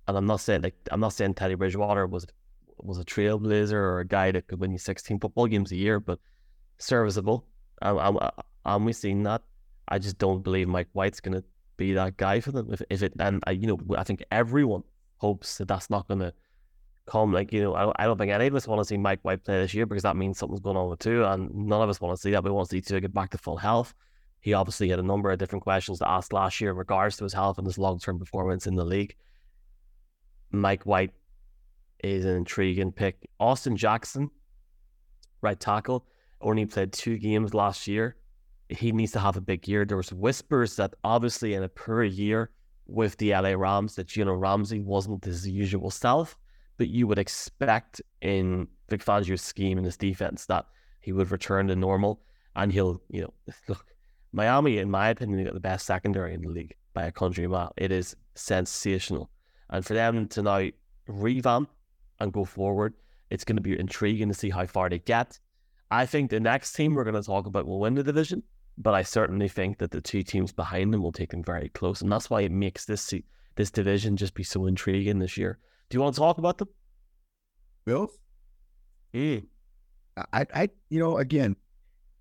and 0.07 0.17
I'm 0.17 0.27
not 0.27 0.40
saying 0.40 0.62
like 0.62 0.75
I'm 0.90 1.01
not 1.01 1.12
saying 1.12 1.35
Teddy 1.35 1.55
Bridgewater 1.55 2.07
was 2.07 2.27
was 2.79 2.99
a 2.99 3.05
trailblazer 3.05 3.73
or 3.73 4.01
a 4.01 4.07
guy 4.07 4.31
that 4.33 4.47
could 4.47 4.61
win 4.61 4.73
you 4.73 4.79
16 4.79 5.19
football 5.21 5.47
games 5.47 5.73
a 5.73 5.77
year, 5.77 6.01
but 6.01 6.19
serviceable. 6.79 7.47
And, 7.83 7.99
and, 7.99 8.19
and 8.64 8.85
we've 8.85 8.97
seen 8.97 9.23
that. 9.25 9.43
I 9.88 9.99
just 9.99 10.19
don't 10.19 10.43
believe 10.43 10.69
Mike 10.69 10.88
White's 10.93 11.21
going 11.21 11.35
to 11.35 11.45
be 11.77 11.93
that 11.95 12.17
guy 12.17 12.40
for 12.40 12.53
them. 12.53 12.73
If, 12.73 12.83
if 12.90 13.03
it, 13.03 13.12
and 13.19 13.43
I, 13.47 13.53
you 13.53 13.67
know, 13.67 13.79
I 13.97 14.05
think 14.05 14.25
everyone 14.31 14.83
hopes 15.19 15.59
that 15.59 15.69
that's 15.69 15.90
not 15.90 16.09
going 16.09 16.21
to 16.21 16.33
come. 17.07 17.33
Like, 17.33 17.53
you 17.53 17.62
know, 17.62 17.75
I, 17.75 17.93
I 18.03 18.07
don't 18.07 18.19
think 18.19 18.33
any 18.33 18.47
of 18.47 18.55
us 18.55 18.67
want 18.67 18.81
to 18.81 18.85
see 18.85 18.97
Mike 18.97 19.21
White 19.23 19.45
play 19.45 19.59
this 19.59 19.75
year 19.75 19.87
because 19.87 20.03
that 20.03 20.17
means 20.17 20.38
something's 20.38 20.61
going 20.61 20.77
on 20.77 20.88
with 20.88 21.01
Tua, 21.01 21.33
and 21.33 21.55
none 21.55 21.83
of 21.83 21.88
us 21.88 22.01
want 22.01 22.17
to 22.17 22.21
see 22.21 22.31
that. 22.33 22.45
We 22.45 22.51
want 22.51 22.69
to 22.69 22.77
see 22.77 22.81
Tua 22.81 23.01
get 23.01 23.14
back 23.14 23.31
to 23.31 23.38
full 23.38 23.57
health. 23.57 23.95
He 24.40 24.53
obviously 24.53 24.90
had 24.90 24.99
a 24.99 25.03
number 25.03 25.31
of 25.31 25.38
different 25.38 25.62
questions 25.62 25.99
to 25.99 26.09
ask 26.09 26.33
last 26.33 26.61
year 26.61 26.71
in 26.71 26.77
regards 26.77 27.17
to 27.17 27.25
his 27.25 27.33
health 27.33 27.59
and 27.59 27.67
his 27.67 27.79
long 27.79 27.99
term 27.99 28.19
performance 28.19 28.67
in 28.67 28.75
the 28.75 28.85
league. 28.85 29.17
Mike 30.61 30.85
White 30.85 31.12
is 32.03 32.25
an 32.25 32.37
intriguing 32.37 32.93
pick. 32.93 33.29
Austin 33.40 33.77
Jackson, 33.77 34.31
right 35.40 35.59
tackle, 35.59 36.07
only 36.40 36.67
played 36.67 36.93
two 36.93 37.19
games 37.19 37.55
last 37.55 37.87
year. 37.87 38.17
He 38.69 38.93
needs 38.93 39.12
to 39.12 39.21
have 39.21 39.37
a 39.37 39.40
big 39.40 39.67
year. 39.69 39.85
There 39.85 39.97
was 39.97 40.12
whispers 40.12 40.77
that 40.77 40.95
obviously 41.05 41.55
in 41.55 41.62
a 41.62 41.69
per 41.69 42.05
year 42.05 42.51
with 42.87 43.17
the 43.17 43.31
LA 43.33 43.51
Rams 43.51 43.95
that 43.97 44.07
Gino 44.09 44.35
Ramsey 44.35 44.81
wasn't 44.81 45.25
his 45.25 45.49
usual 45.49 45.90
self, 45.90 46.37
but 46.77 46.88
you 46.88 47.07
would 47.07 47.19
expect 47.19 48.03
in 48.21 48.69
Vic 48.88 49.05
Fangio's 49.05 49.43
scheme 49.43 49.79
and 49.79 49.87
his 49.87 49.97
defense 49.97 50.47
that 50.47 50.67
he 51.01 51.12
would 51.12 51.31
return 51.31 51.69
to 51.69 51.77
normal 51.77 52.21
and 52.57 52.73
he'll, 52.73 53.01
you 53.11 53.23
know, 53.23 53.33
look, 53.69 53.85
Miami, 54.33 54.79
in 54.79 54.90
my 54.90 55.09
opinion, 55.11 55.45
got 55.45 55.55
the 55.55 55.61
best 55.61 55.87
secondary 55.87 56.35
in 56.35 56.43
the 56.43 56.49
league 56.49 56.75
by 56.93 57.05
a 57.05 57.12
country 57.12 57.47
mile. 57.47 57.73
It 57.77 57.93
is 57.93 58.17
sensational. 58.35 59.31
And 59.75 59.85
for 59.85 59.95
them 59.95 60.29
to 60.29 60.43
now 60.43 60.69
revamp 61.09 61.69
and 62.21 62.33
go 62.33 62.45
forward, 62.45 62.95
it's 63.31 63.43
going 63.43 63.57
to 63.57 63.63
be 63.63 63.77
intriguing 63.77 64.29
to 64.29 64.35
see 64.35 64.51
how 64.51 64.67
far 64.67 64.89
they 64.89 65.01
get. 65.01 65.41
I 65.91 66.07
think 66.07 66.31
the 66.31 66.39
next 66.39 66.75
team 66.75 66.95
we're 66.95 67.03
going 67.03 67.21
to 67.21 67.23
talk 67.23 67.47
about 67.47 67.67
will 67.67 67.81
win 67.81 67.97
the 67.97 68.05
division, 68.05 68.45
but 68.79 68.95
I 68.95 69.03
certainly 69.03 69.49
think 69.49 69.79
that 69.79 69.91
the 69.91 70.01
two 70.01 70.23
teams 70.23 70.53
behind 70.53 70.95
them 70.95 71.03
will 71.03 71.11
take 71.11 71.33
them 71.33 71.43
very 71.43 71.71
close, 71.71 72.03
and 72.03 72.13
that's 72.13 72.31
why 72.31 72.43
it 72.43 72.53
makes 72.53 72.85
this 72.85 73.13
this 73.57 73.73
division 73.73 74.17
just 74.17 74.35
be 74.35 74.45
so 74.45 74.67
intriguing 74.67 75.19
this 75.19 75.37
year. 75.37 75.59
Do 75.91 75.97
you 75.97 76.03
want 76.03 76.15
to 76.15 76.21
talk 76.21 76.39
about 76.39 76.59
them? 76.59 76.69
Bills. 77.85 78.17
Mm. 79.13 79.45
I, 80.33 80.47
I, 80.55 80.69
you 80.89 81.01
know, 81.01 81.19
again, 81.19 81.57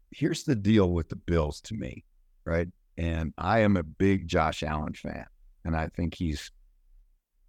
here's 0.10 0.44
the 0.44 0.56
deal 0.56 0.90
with 0.90 1.10
the 1.10 1.18
Bills 1.18 1.62
to 1.62 1.76
me, 1.76 2.04
right? 2.46 2.68
And 2.98 3.32
I 3.38 3.60
am 3.60 3.78
a 3.78 3.84
big 3.84 4.28
Josh 4.28 4.64
Allen 4.64 4.94
fan, 4.94 5.26
and 5.64 5.76
I 5.76 5.90
think 5.90 6.16
he's 6.16 6.52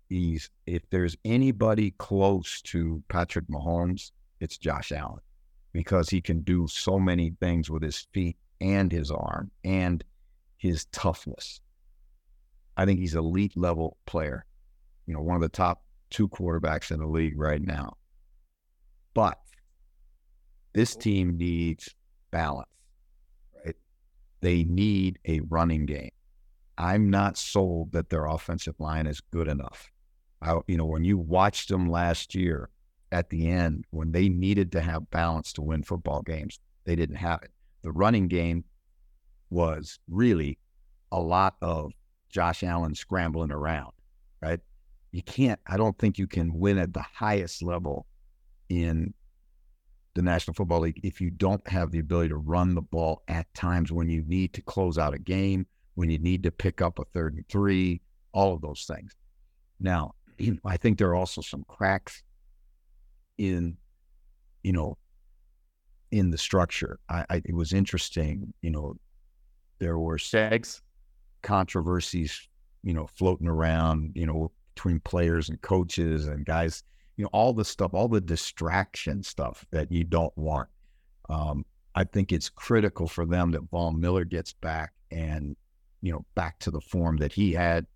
he's 0.09 0.51
if 0.67 0.89
there's 0.91 1.17
anybody 1.25 1.93
close 1.99 2.63
to 2.63 3.03
Patrick 3.09 3.47
Mahomes, 3.49 4.13
it's 4.41 4.59
Josh 4.59 4.93
Allen 4.93 5.21
because 5.73 6.09
he 6.09 6.21
can 6.21 6.41
do 6.41 6.67
so 6.69 6.99
many 6.99 7.35
things 7.41 7.71
with 7.71 7.83
his 7.83 8.07
feet 8.13 8.37
and 8.61 8.91
his 8.91 9.11
arm 9.11 9.51
and 9.65 10.05
his 10.57 10.87
toughness. 10.87 11.61
I 12.77 12.87
think 12.87 12.99
he's 13.01 13.15
elite 13.15 13.57
level 13.57 13.97
player. 14.07 14.45
You 15.07 15.15
know, 15.15 15.21
one 15.21 15.37
of 15.37 15.43
the 15.43 15.49
top 15.49 15.83
two 16.11 16.29
quarterbacks 16.29 16.91
in 16.91 17.01
the 17.01 17.07
league 17.07 17.39
right 17.39 17.61
now. 17.61 17.97
But 19.15 19.39
this 20.73 20.97
oh. 20.97 21.01
team 21.01 21.37
needs 21.37 21.95
balance, 22.31 22.69
right? 23.65 23.77
They 24.41 24.65
need 24.65 25.19
a 25.27 25.41
running 25.41 25.87
game. 25.87 26.11
I'm 26.77 27.11
not 27.11 27.37
sold 27.37 27.93
that 27.93 28.11
their 28.11 28.27
offensive 28.27 28.75
line 28.79 29.07
is 29.07 29.21
good 29.21 29.49
enough. 29.49 29.93
I, 30.45 30.61
you 30.67 30.77
know, 30.77 30.85
when 30.85 31.05
you 31.05 31.17
watched 31.17 31.71
them 31.71 31.91
last 31.91 32.35
year 32.35 32.69
at 33.11 33.31
the 33.31 33.49
end, 33.49 33.85
when 33.91 34.13
they 34.13 34.29
needed 34.29 34.73
to 34.73 34.81
have 34.81 35.11
balance 35.11 35.53
to 35.55 35.63
win 35.63 35.83
football 35.83 36.23
games, 36.23 36.61
they 36.85 36.95
didn't 36.95 37.17
have 37.17 37.43
it. 37.43 37.51
The 37.83 37.93
running 37.93 38.29
game 38.29 38.65
was 39.51 39.99
really 40.09 40.59
a 41.11 41.21
lot 41.21 41.57
of 41.63 41.93
Josh 42.29 42.63
Allen 42.63 42.95
scrambling 42.95 43.53
around, 43.53 43.93
right? 44.43 44.61
You 45.13 45.23
can't, 45.23 45.61
I 45.67 45.77
don't 45.77 45.97
think 45.99 46.19
you 46.19 46.27
can 46.27 46.53
win 46.53 46.77
at 46.79 46.93
the 46.93 47.05
highest 47.15 47.63
level 47.63 48.07
in 48.69 49.15
the 50.15 50.23
National 50.23 50.55
Football 50.55 50.81
League 50.81 51.01
if 51.03 51.21
you 51.21 51.31
don't 51.31 51.67
have 51.69 51.91
the 51.91 52.01
ability 52.01 52.31
to 52.31 52.37
run 52.37 52.75
the 52.75 52.83
ball 52.83 53.23
at 53.29 53.53
times 53.55 53.93
when 53.93 54.09
you 54.09 54.25
need 54.27 54.53
to 54.55 54.63
close 54.63 54.99
out 54.99 55.15
a 55.15 55.19
game, 55.19 55.67
when 55.95 56.11
you 56.11 56.19
need 56.19 56.43
to 56.43 56.51
pick 56.51 56.83
up 56.83 56.99
a 56.99 57.05
third 57.15 57.35
and 57.35 57.49
three, 57.49 58.01
all 58.33 58.55
of 58.55 58.61
those 58.61 58.85
things. 58.85 59.15
Now, 59.81 60.15
I 60.65 60.77
think 60.77 60.99
there 60.99 61.09
are 61.09 61.15
also 61.15 61.41
some 61.41 61.65
cracks 61.69 62.23
in, 63.39 63.77
you 64.63 64.73
know, 64.73 64.97
in 66.11 66.31
the 66.31 66.39
structure. 66.39 66.99
I, 67.09 67.25
I 67.31 67.43
it 67.45 67.55
was 67.55 67.73
interesting, 67.73 68.53
you 68.63 68.71
know, 68.71 68.97
there 69.79 69.99
were 69.99 70.19
Shags 70.19 70.83
controversies 71.43 72.49
you 72.85 72.93
know, 72.93 73.07
floating 73.07 73.49
around, 73.49 74.13
you 74.15 74.27
know, 74.27 74.53
between 74.75 75.01
players 75.01 75.49
and 75.49 75.61
coaches 75.63 76.29
and 76.29 76.45
guys, 76.45 76.85
you 77.17 77.25
know, 77.25 77.31
all 77.33 77.53
the 77.53 77.65
stuff, 77.65 77.95
all 77.95 78.09
the 78.09 78.21
distraction 78.21 79.23
stuff 79.23 79.65
that 79.71 79.91
you 79.91 80.05
don't 80.05 80.37
want. 80.37 80.69
Um, 81.31 81.65
I 81.95 82.05
think 82.05 82.31
it's 82.31 82.51
critical 82.51 83.09
for 83.09 83.25
them 83.25 83.51
that 83.53 83.63
Von 83.71 83.99
Miller 83.99 84.25
gets 84.25 84.53
back 84.53 84.93
and, 85.11 85.57
you 86.03 86.13
know, 86.13 86.25
back 86.35 86.59
to 86.61 86.71
the 86.71 86.81
form 86.81 87.17
that 87.17 87.33
he 87.33 87.53
had. 87.53 87.87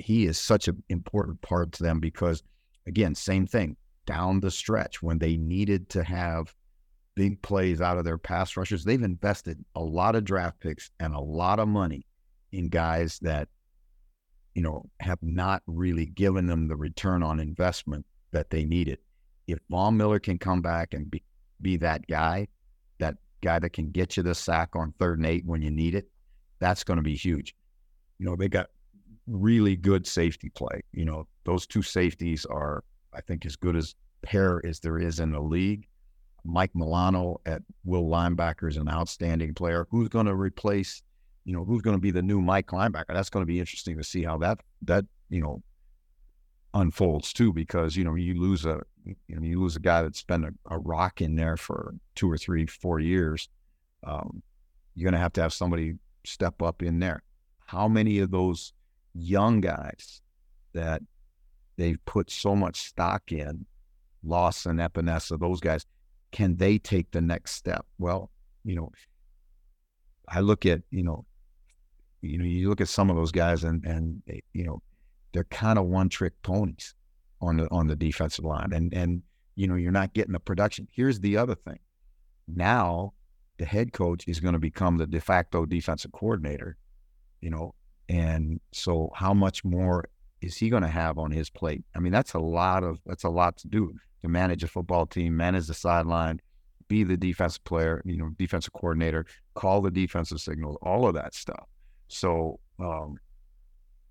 He 0.00 0.26
is 0.26 0.38
such 0.38 0.68
an 0.68 0.82
important 0.88 1.40
part 1.42 1.72
to 1.72 1.82
them 1.82 2.00
because, 2.00 2.42
again, 2.86 3.14
same 3.14 3.46
thing 3.46 3.76
down 4.06 4.40
the 4.40 4.50
stretch 4.50 5.02
when 5.02 5.18
they 5.18 5.36
needed 5.36 5.88
to 5.90 6.02
have 6.02 6.54
big 7.14 7.40
plays 7.42 7.80
out 7.80 7.98
of 7.98 8.04
their 8.04 8.18
pass 8.18 8.56
rushers. 8.56 8.84
They've 8.84 9.02
invested 9.02 9.62
a 9.74 9.80
lot 9.80 10.16
of 10.16 10.24
draft 10.24 10.60
picks 10.60 10.90
and 11.00 11.14
a 11.14 11.20
lot 11.20 11.58
of 11.58 11.68
money 11.68 12.06
in 12.52 12.68
guys 12.68 13.18
that, 13.20 13.48
you 14.54 14.62
know, 14.62 14.88
have 15.00 15.18
not 15.22 15.62
really 15.66 16.06
given 16.06 16.46
them 16.46 16.66
the 16.66 16.76
return 16.76 17.22
on 17.22 17.38
investment 17.38 18.06
that 18.32 18.50
they 18.50 18.64
needed. 18.64 18.98
If 19.46 19.58
Von 19.70 19.96
Miller 19.96 20.18
can 20.18 20.38
come 20.38 20.62
back 20.62 20.94
and 20.94 21.10
be, 21.10 21.22
be 21.60 21.76
that 21.78 22.06
guy, 22.06 22.48
that 22.98 23.16
guy 23.42 23.58
that 23.58 23.72
can 23.72 23.90
get 23.90 24.16
you 24.16 24.22
the 24.22 24.34
sack 24.34 24.70
on 24.74 24.94
third 24.98 25.18
and 25.18 25.26
eight 25.26 25.44
when 25.44 25.62
you 25.62 25.70
need 25.70 25.94
it, 25.94 26.08
that's 26.58 26.84
going 26.84 26.96
to 26.96 27.02
be 27.02 27.16
huge. 27.16 27.54
You 28.18 28.26
know, 28.26 28.36
they 28.36 28.48
got 28.48 28.70
really 29.30 29.76
good 29.76 30.06
safety 30.06 30.50
play. 30.50 30.82
You 30.92 31.04
know, 31.04 31.26
those 31.44 31.66
two 31.66 31.82
safeties 31.82 32.44
are, 32.46 32.84
I 33.14 33.20
think, 33.20 33.46
as 33.46 33.56
good 33.56 33.76
as 33.76 33.94
pair 34.22 34.64
as 34.66 34.80
there 34.80 34.98
is 34.98 35.20
in 35.20 35.32
the 35.32 35.40
league. 35.40 35.86
Mike 36.44 36.70
Milano 36.74 37.40
at 37.46 37.62
will 37.84 38.04
linebacker 38.04 38.68
is 38.68 38.76
an 38.76 38.88
outstanding 38.88 39.54
player. 39.54 39.86
Who's 39.90 40.08
going 40.08 40.26
to 40.26 40.34
replace, 40.34 41.02
you 41.44 41.52
know, 41.52 41.64
who's 41.64 41.82
going 41.82 41.96
to 41.96 42.00
be 42.00 42.10
the 42.10 42.22
new 42.22 42.40
Mike 42.40 42.68
linebacker? 42.68 43.08
That's 43.08 43.30
going 43.30 43.42
to 43.42 43.50
be 43.50 43.60
interesting 43.60 43.96
to 43.98 44.04
see 44.04 44.22
how 44.22 44.38
that 44.38 44.58
that 44.82 45.04
you 45.28 45.40
know 45.40 45.62
unfolds 46.72 47.32
too, 47.32 47.52
because 47.52 47.96
you 47.96 48.04
know 48.04 48.14
you 48.14 48.40
lose 48.40 48.64
a 48.64 48.80
you 49.04 49.14
know 49.28 49.42
you 49.42 49.60
lose 49.60 49.76
a 49.76 49.80
guy 49.80 50.02
that's 50.02 50.22
been 50.22 50.44
a, 50.44 50.74
a 50.74 50.78
rock 50.78 51.20
in 51.20 51.36
there 51.36 51.56
for 51.56 51.94
two 52.14 52.30
or 52.30 52.38
three, 52.38 52.66
four 52.66 53.00
years. 53.00 53.48
Um, 54.04 54.42
you're 54.94 55.04
going 55.04 55.18
to 55.18 55.22
have 55.22 55.34
to 55.34 55.42
have 55.42 55.52
somebody 55.52 55.94
step 56.24 56.62
up 56.62 56.82
in 56.82 56.98
there. 56.98 57.22
How 57.66 57.86
many 57.86 58.18
of 58.18 58.30
those 58.30 58.72
young 59.14 59.60
guys 59.60 60.20
that 60.72 61.02
they've 61.76 62.04
put 62.04 62.30
so 62.30 62.54
much 62.54 62.80
stock 62.80 63.32
in, 63.32 63.66
Lawson, 64.22 64.76
Epenesa, 64.76 65.38
those 65.38 65.60
guys, 65.60 65.86
can 66.32 66.56
they 66.56 66.78
take 66.78 67.10
the 67.10 67.20
next 67.20 67.52
step? 67.52 67.86
Well, 67.98 68.30
you 68.64 68.76
know, 68.76 68.92
I 70.28 70.40
look 70.40 70.66
at, 70.66 70.82
you 70.90 71.02
know, 71.02 71.24
you 72.22 72.38
know, 72.38 72.44
you 72.44 72.68
look 72.68 72.80
at 72.80 72.88
some 72.88 73.10
of 73.10 73.16
those 73.16 73.32
guys 73.32 73.64
and 73.64 73.84
and 73.84 74.22
you 74.52 74.64
know, 74.64 74.82
they're 75.32 75.44
kind 75.44 75.78
of 75.78 75.86
one 75.86 76.08
trick 76.08 76.34
ponies 76.42 76.94
on 77.40 77.56
the 77.56 77.68
on 77.70 77.86
the 77.86 77.96
defensive 77.96 78.44
line. 78.44 78.72
And 78.72 78.92
and 78.92 79.22
you 79.56 79.66
know, 79.66 79.74
you're 79.74 79.92
not 79.92 80.12
getting 80.12 80.32
the 80.32 80.40
production. 80.40 80.86
Here's 80.92 81.20
the 81.20 81.36
other 81.36 81.54
thing. 81.54 81.78
Now 82.46 83.14
the 83.58 83.64
head 83.64 83.92
coach 83.92 84.26
is 84.28 84.40
going 84.40 84.54
to 84.54 84.58
become 84.60 84.98
the 84.98 85.06
de 85.06 85.20
facto 85.20 85.66
defensive 85.66 86.12
coordinator, 86.12 86.76
you 87.40 87.50
know, 87.50 87.74
and 88.10 88.60
so 88.72 89.08
how 89.14 89.32
much 89.32 89.64
more 89.64 90.04
is 90.40 90.56
he 90.56 90.68
going 90.68 90.82
to 90.82 90.88
have 90.88 91.16
on 91.16 91.30
his 91.30 91.48
plate? 91.48 91.84
I 91.94 92.00
mean, 92.00 92.10
that's 92.10 92.34
a 92.34 92.40
lot 92.40 92.82
of 92.82 92.98
that's 93.06 93.22
a 93.22 93.28
lot 93.28 93.56
to 93.58 93.68
do 93.68 93.94
to 94.22 94.28
manage 94.28 94.64
a 94.64 94.68
football 94.68 95.06
team, 95.06 95.36
manage 95.36 95.68
the 95.68 95.74
sideline, 95.74 96.40
be 96.88 97.04
the 97.04 97.16
defensive 97.16 97.62
player, 97.62 98.02
you 98.04 98.16
know, 98.16 98.30
defensive 98.36 98.72
coordinator, 98.72 99.26
call 99.54 99.80
the 99.80 99.92
defensive 99.92 100.40
signals, 100.40 100.76
all 100.82 101.06
of 101.06 101.14
that 101.14 101.34
stuff. 101.34 101.68
So, 102.08 102.58
um, 102.80 103.16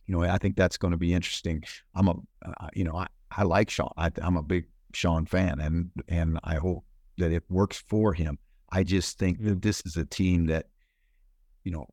you 0.07 0.15
know, 0.15 0.23
I 0.23 0.37
think 0.37 0.55
that's 0.55 0.77
going 0.77 0.91
to 0.91 0.97
be 0.97 1.13
interesting. 1.13 1.61
I'm 1.93 2.07
a, 2.07 2.15
uh, 2.45 2.69
you 2.73 2.85
know, 2.85 2.95
I, 2.95 3.07
I 3.31 3.43
like 3.43 3.69
Sean. 3.69 3.91
I, 3.97 4.11
I'm 4.21 4.37
a 4.37 4.43
big 4.43 4.65
Sean 4.93 5.25
fan, 5.25 5.59
and 5.59 5.91
and 6.07 6.39
I 6.45 6.55
hope 6.55 6.85
that 7.17 7.33
it 7.33 7.43
works 7.49 7.83
for 7.89 8.13
him. 8.13 8.39
I 8.71 8.83
just 8.83 9.19
think 9.19 9.43
that 9.43 9.61
this 9.61 9.81
is 9.85 9.97
a 9.97 10.05
team 10.05 10.45
that, 10.45 10.67
you 11.65 11.73
know, 11.73 11.85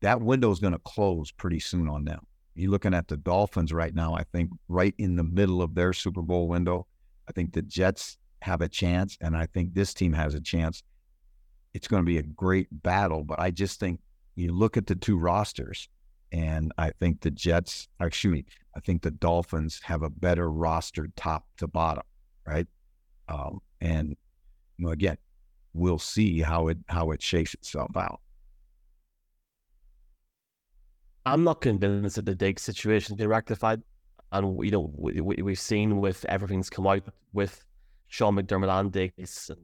that 0.00 0.20
window 0.20 0.50
is 0.50 0.58
going 0.58 0.72
to 0.72 0.78
close 0.80 1.30
pretty 1.32 1.60
soon 1.60 1.88
on 1.88 2.04
them. 2.04 2.20
You're 2.54 2.70
looking 2.70 2.94
at 2.94 3.08
the 3.08 3.16
Dolphins 3.16 3.72
right 3.72 3.94
now. 3.94 4.14
I 4.14 4.24
think 4.32 4.50
right 4.68 4.94
in 4.98 5.16
the 5.16 5.24
middle 5.24 5.60
of 5.62 5.74
their 5.74 5.92
Super 5.92 6.22
Bowl 6.22 6.48
window. 6.48 6.86
I 7.28 7.32
think 7.32 7.52
the 7.52 7.62
Jets 7.62 8.18
have 8.42 8.60
a 8.60 8.68
chance, 8.68 9.16
and 9.20 9.36
I 9.36 9.46
think 9.46 9.74
this 9.74 9.94
team 9.94 10.12
has 10.12 10.34
a 10.34 10.40
chance. 10.40 10.82
It's 11.72 11.88
going 11.88 12.02
to 12.02 12.06
be 12.06 12.18
a 12.18 12.22
great 12.22 12.68
battle, 12.82 13.24
but 13.24 13.40
I 13.40 13.50
just 13.50 13.80
think 13.80 14.00
you 14.36 14.52
look 14.52 14.76
at 14.76 14.86
the 14.86 14.94
two 14.94 15.18
rosters, 15.18 15.88
and 16.30 16.72
I 16.78 16.90
think 17.00 17.22
the 17.22 17.30
Jets, 17.30 17.88
excuse 18.00 18.32
me, 18.32 18.44
I 18.76 18.80
think 18.80 19.02
the 19.02 19.10
Dolphins 19.10 19.80
have 19.82 20.02
a 20.02 20.10
better 20.10 20.50
roster 20.50 21.08
top 21.16 21.46
to 21.58 21.66
bottom, 21.66 22.04
right? 22.46 22.66
Um, 23.28 23.60
and 23.80 24.16
you 24.76 24.86
know, 24.86 24.92
again, 24.92 25.16
we'll 25.72 25.98
see 25.98 26.40
how 26.40 26.68
it 26.68 26.78
how 26.88 27.10
it 27.12 27.22
shakes 27.22 27.54
itself 27.54 27.96
out. 27.96 28.20
I'm 31.26 31.44
not 31.44 31.60
convinced 31.60 32.16
that 32.16 32.26
the 32.26 32.34
Diggs 32.34 32.62
situation's 32.62 33.18
been 33.18 33.28
rectified 33.28 33.82
and 34.32 34.64
you 34.64 34.70
know 34.70 34.90
we, 34.96 35.20
we, 35.20 35.52
have 35.52 35.58
seen 35.58 36.00
with 36.00 36.24
everything's 36.28 36.68
come 36.68 36.86
out 36.86 37.02
with 37.32 37.64
Sean 38.08 38.36
McDermott 38.36 38.68
and 38.80 38.92
Diggs 38.92 39.48
and 39.48 39.60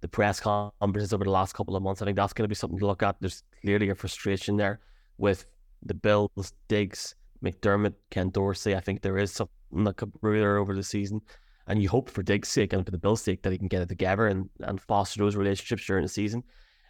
the 0.00 0.08
press 0.08 0.40
conferences 0.40 1.12
over 1.12 1.24
the 1.24 1.30
last 1.30 1.54
couple 1.54 1.76
of 1.76 1.82
months. 1.82 2.00
I 2.00 2.04
think 2.04 2.16
that's 2.16 2.32
going 2.32 2.44
to 2.44 2.48
be 2.48 2.54
something 2.54 2.78
to 2.78 2.86
look 2.86 3.02
at. 3.02 3.16
There's 3.20 3.42
clearly 3.60 3.90
a 3.90 3.94
frustration 3.94 4.56
there 4.56 4.80
with 5.18 5.44
the 5.82 5.94
Bills, 5.94 6.52
Diggs, 6.68 7.14
McDermott, 7.44 7.94
Ken 8.10 8.30
Dorsey. 8.30 8.74
I 8.74 8.80
think 8.80 9.02
there 9.02 9.18
is 9.18 9.32
something 9.32 9.84
that 9.84 9.96
could 9.96 10.12
brew 10.20 10.38
there 10.38 10.58
over 10.58 10.74
the 10.74 10.82
season. 10.82 11.20
And 11.66 11.82
you 11.82 11.88
hope 11.88 12.10
for 12.10 12.22
Diggs' 12.22 12.48
sake 12.48 12.72
and 12.72 12.84
for 12.84 12.90
the 12.90 12.98
Bills' 12.98 13.22
sake 13.22 13.42
that 13.42 13.52
he 13.52 13.58
can 13.58 13.68
get 13.68 13.82
it 13.82 13.88
together 13.88 14.26
and, 14.26 14.48
and 14.60 14.80
foster 14.80 15.20
those 15.20 15.36
relationships 15.36 15.86
during 15.86 16.02
the 16.02 16.08
season. 16.08 16.42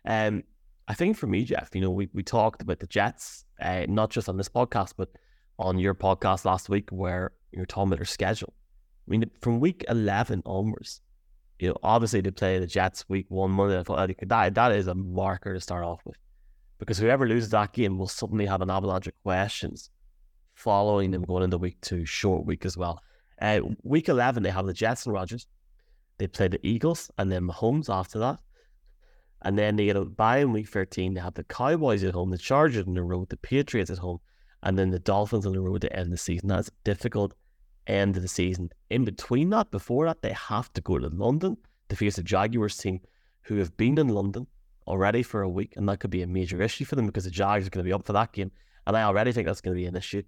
Um, 0.04 0.44
I 0.88 0.94
think 0.94 1.16
for 1.16 1.26
me, 1.26 1.44
Jeff, 1.44 1.70
you 1.74 1.80
know, 1.80 1.90
we, 1.90 2.08
we 2.12 2.22
talked 2.22 2.62
about 2.62 2.78
the 2.78 2.86
Jets, 2.86 3.44
uh, 3.60 3.86
not 3.88 4.10
just 4.10 4.28
on 4.28 4.36
this 4.36 4.48
podcast, 4.48 4.94
but 4.96 5.08
on 5.58 5.78
your 5.78 5.94
podcast 5.94 6.44
last 6.44 6.68
week 6.68 6.90
where 6.90 7.32
you're 7.52 7.66
talking 7.66 7.88
about 7.88 7.98
their 7.98 8.06
schedule. 8.06 8.52
I 9.06 9.10
mean, 9.10 9.30
from 9.40 9.60
week 9.60 9.84
11 9.88 10.42
onwards, 10.46 11.00
you 11.58 11.68
know, 11.68 11.76
obviously 11.82 12.20
they 12.20 12.30
play 12.30 12.58
the 12.58 12.66
Jets 12.66 13.08
week 13.08 13.26
one 13.28 13.50
Monday. 13.50 13.78
I 13.78 13.82
thought 13.82 14.10
that, 14.28 14.54
that 14.54 14.72
is 14.72 14.86
a 14.86 14.94
marker 14.94 15.52
to 15.52 15.60
start 15.60 15.84
off 15.84 16.00
with 16.04 16.16
because 16.78 16.96
whoever 16.96 17.28
loses 17.28 17.50
that 17.50 17.72
game 17.72 17.98
will 17.98 18.08
suddenly 18.08 18.46
have 18.46 18.62
an 18.62 18.70
avalanche 18.70 19.06
of 19.06 19.12
questions 19.22 19.90
following 20.54 21.10
them 21.10 21.22
going 21.22 21.44
into 21.44 21.58
week 21.58 21.76
two, 21.82 22.04
short 22.06 22.46
week 22.46 22.64
as 22.64 22.76
well. 22.76 23.00
Uh, 23.40 23.60
week 23.82 24.08
11, 24.08 24.42
they 24.42 24.50
have 24.50 24.66
the 24.66 24.72
Jets 24.72 25.06
and 25.06 25.14
Rodgers. 25.14 25.46
They 26.18 26.26
play 26.26 26.48
the 26.48 26.66
Eagles 26.66 27.10
and 27.18 27.30
then 27.30 27.46
Mahomes 27.46 27.88
after 27.88 28.18
that. 28.18 28.40
And 29.42 29.58
then 29.58 29.76
they 29.76 29.86
get 29.86 29.96
a 29.96 30.04
bye 30.04 30.38
in 30.38 30.52
week 30.52 30.68
13. 30.68 31.14
They 31.14 31.20
have 31.20 31.34
the 31.34 31.44
Cowboys 31.44 32.04
at 32.04 32.14
home, 32.14 32.30
the 32.30 32.38
Chargers 32.38 32.86
on 32.86 32.94
the 32.94 33.02
road, 33.02 33.30
the 33.30 33.36
Patriots 33.36 33.90
at 33.90 33.98
home 33.98 34.20
and 34.62 34.78
then 34.78 34.90
the 34.90 34.98
Dolphins 34.98 35.46
on 35.46 35.52
the 35.52 35.60
road 35.60 35.80
to 35.82 35.96
end 35.96 36.12
the 36.12 36.16
season. 36.16 36.48
That's 36.48 36.68
a 36.68 36.72
difficult 36.84 37.34
end 37.86 38.16
of 38.16 38.22
the 38.22 38.28
season. 38.28 38.70
In 38.90 39.04
between 39.04 39.50
that, 39.50 39.70
before 39.70 40.06
that, 40.06 40.22
they 40.22 40.32
have 40.32 40.72
to 40.74 40.80
go 40.80 40.98
to 40.98 41.08
London 41.08 41.56
to 41.88 41.96
face 41.96 42.16
the 42.16 42.22
Jaguars 42.22 42.76
team 42.76 43.00
who 43.42 43.56
have 43.56 43.76
been 43.76 43.98
in 43.98 44.08
London 44.08 44.46
already 44.86 45.22
for 45.22 45.42
a 45.42 45.48
week, 45.48 45.74
and 45.76 45.88
that 45.88 46.00
could 46.00 46.10
be 46.10 46.22
a 46.22 46.26
major 46.26 46.60
issue 46.62 46.84
for 46.84 46.96
them 46.96 47.06
because 47.06 47.24
the 47.24 47.30
Jags 47.30 47.66
are 47.66 47.70
going 47.70 47.84
to 47.84 47.88
be 47.88 47.92
up 47.92 48.06
for 48.06 48.12
that 48.12 48.32
game, 48.32 48.50
and 48.86 48.96
I 48.96 49.02
already 49.02 49.32
think 49.32 49.46
that's 49.46 49.60
going 49.60 49.74
to 49.74 49.80
be 49.80 49.86
an 49.86 49.96
issue. 49.96 50.22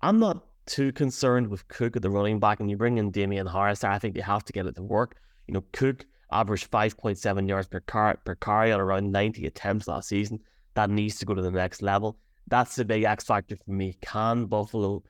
I'm 0.00 0.18
not 0.18 0.44
too 0.66 0.92
concerned 0.92 1.48
with 1.48 1.68
Cook 1.68 1.96
at 1.96 2.02
the 2.02 2.10
running 2.10 2.40
back, 2.40 2.60
and 2.60 2.70
you 2.70 2.76
bring 2.76 2.98
in 2.98 3.10
Damien 3.10 3.46
Harris. 3.46 3.84
I 3.84 3.98
think 3.98 4.14
they 4.14 4.20
have 4.20 4.44
to 4.44 4.52
get 4.52 4.66
it 4.66 4.76
to 4.76 4.82
work. 4.82 5.16
You 5.46 5.54
know, 5.54 5.64
Cook 5.72 6.06
averaged 6.32 6.70
5.7 6.70 7.48
yards 7.48 7.68
per, 7.68 7.80
car- 7.80 8.18
per 8.24 8.34
carry 8.34 8.72
on 8.72 8.80
around 8.80 9.12
90 9.12 9.46
attempts 9.46 9.88
last 9.88 10.08
season. 10.08 10.40
That 10.74 10.90
needs 10.90 11.18
to 11.18 11.26
go 11.26 11.34
to 11.34 11.42
the 11.42 11.50
next 11.50 11.82
level 11.82 12.18
that's 12.48 12.76
the 12.76 12.84
big 12.84 13.04
X 13.04 13.24
factor 13.24 13.56
for 13.56 13.70
me. 13.70 13.96
Can 14.02 14.46
Buffalo 14.46 15.02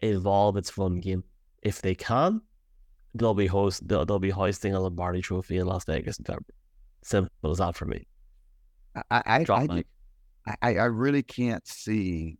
evolve 0.00 0.56
its 0.56 0.76
run 0.78 1.00
game? 1.00 1.24
If 1.62 1.82
they 1.82 1.94
can, 1.94 2.40
they'll 3.14 3.34
be 3.34 3.46
host 3.46 3.86
they'll, 3.86 4.06
they'll 4.06 4.18
be 4.18 4.30
hoisting 4.30 4.74
a 4.74 4.80
Lombardi 4.80 5.20
Trophy 5.20 5.58
in 5.58 5.66
Las 5.66 5.84
Vegas 5.84 6.18
in 6.18 6.24
February. 6.24 6.44
Simple 7.02 7.50
as 7.50 7.58
that 7.58 7.76
for 7.76 7.86
me. 7.86 8.06
I 9.10 9.22
I, 9.26 9.44
I, 9.48 9.84
I, 10.62 10.76
I 10.76 10.84
really 10.84 11.22
can't 11.22 11.66
see 11.66 12.38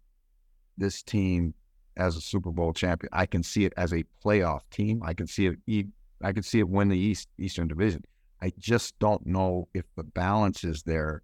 this 0.79 1.03
team 1.03 1.55
as 1.97 2.17
a 2.17 2.21
Super 2.21 2.51
Bowl 2.51 2.73
champion. 2.73 3.11
I 3.13 3.27
can 3.27 3.43
see 3.43 3.65
it 3.65 3.73
as 3.77 3.93
a 3.93 4.05
playoff 4.25 4.61
team. 4.71 5.03
I 5.05 5.13
can 5.13 5.27
see 5.27 5.49
it. 5.49 5.87
I 6.23 6.33
can 6.33 6.43
see 6.43 6.61
it 6.61 6.69
win 6.69 6.89
the 6.89 6.99
East 6.99 7.29
Eastern 7.39 7.69
Division. 7.69 8.03
I 8.43 8.53
just 8.59 8.99
don't 8.99 9.25
know 9.27 9.69
if 9.75 9.85
the 9.97 10.05
balance 10.05 10.65
is 10.65 10.83
there 10.83 11.23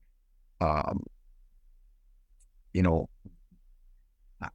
um, 0.63 1.03
you 2.73 2.83
know, 2.83 3.09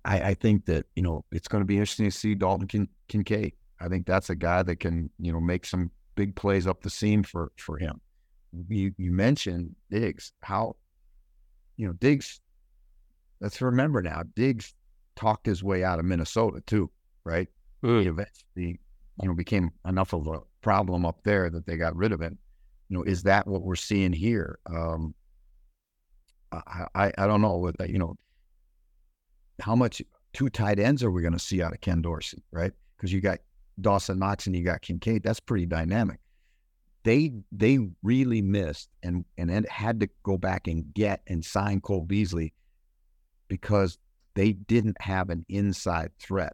I, 0.06 0.22
I 0.22 0.34
think 0.34 0.66
that, 0.66 0.86
you 0.96 1.04
know, 1.04 1.24
it's 1.32 1.48
going 1.48 1.62
to 1.62 1.66
be 1.66 1.76
interesting 1.76 2.06
to 2.06 2.12
see 2.12 2.36
Dalton 2.36 2.68
Kin- 2.68 2.90
Kincaid. 3.08 3.54
I 3.80 3.88
think 3.88 4.06
that's 4.06 4.30
a 4.30 4.36
guy 4.36 4.64
that 4.64 4.78
can, 4.78 5.10
you 5.20 5.32
know, 5.32 5.40
make 5.40 5.66
some 5.66 5.92
big 6.16 6.36
plays 6.36 6.66
up 6.66 6.82
the 6.82 6.90
seam 6.90 7.24
for, 7.24 7.52
for 7.58 7.78
him. 7.78 8.02
You, 8.70 8.94
you 8.98 9.12
mentioned 9.12 9.76
Diggs, 9.92 10.32
how, 10.42 10.76
you 11.76 11.88
know, 11.88 11.94
Diggs, 11.94 12.42
let's 13.40 13.62
remember 13.62 14.02
now, 14.02 14.24
Diggs 14.36 14.74
talked 15.16 15.46
his 15.46 15.64
way 15.64 15.84
out 15.84 16.00
of 16.00 16.06
Minnesota 16.06 16.62
too, 16.66 16.90
right? 17.24 17.48
Mm. 17.84 18.02
He 18.02 18.08
eventually, 18.08 18.80
you 19.22 19.28
know, 19.28 19.34
became 19.34 19.72
enough 19.86 20.14
of 20.14 20.28
a 20.28 20.40
problem 20.62 21.06
up 21.06 21.20
there 21.24 21.50
that 21.50 21.66
they 21.66 21.78
got 21.78 21.96
rid 21.96 22.12
of 22.12 22.22
him. 22.22 22.38
You 22.90 22.98
know, 22.98 23.04
is 23.04 23.24
that 23.24 23.48
what 23.48 23.64
we're 23.64 23.76
seeing 23.76 24.14
here? 24.14 24.60
Um, 24.66 25.14
I, 26.52 26.86
I, 26.96 27.12
I 27.18 27.28
don't 27.28 27.42
know. 27.42 27.72
You 27.86 28.00
know, 28.00 28.16
how 29.60 29.76
much 29.76 30.02
two 30.34 30.50
tight 30.50 30.80
ends 30.80 31.04
are 31.04 31.12
we 31.12 31.22
going 31.22 31.34
to 31.34 31.40
see 31.40 31.62
out 31.62 31.74
of 31.74 31.82
Ken 31.82 32.02
Dorsey, 32.02 32.44
right? 32.52 32.72
Because 32.96 33.12
you 33.12 33.22
got 33.22 33.40
Dawson 33.82 34.20
Knox 34.20 34.48
and 34.48 34.56
you 34.56 34.64
got 34.64 34.82
Kincaid. 34.82 35.24
That's 35.24 35.40
pretty 35.40 35.66
dynamic. 35.66 36.20
They 37.04 37.32
they 37.52 37.80
really 38.04 38.42
missed 38.42 38.90
and 39.04 39.24
and 39.38 39.66
had 39.70 40.00
to 40.02 40.10
go 40.24 40.38
back 40.38 40.68
and 40.68 40.94
get 40.94 41.22
and 41.28 41.44
sign 41.44 41.80
Cole 41.80 42.02
Beasley 42.02 42.54
because 43.48 43.98
they 44.36 44.54
didn't 44.54 45.00
have 45.02 45.30
an 45.30 45.46
inside 45.48 46.12
threat 46.20 46.54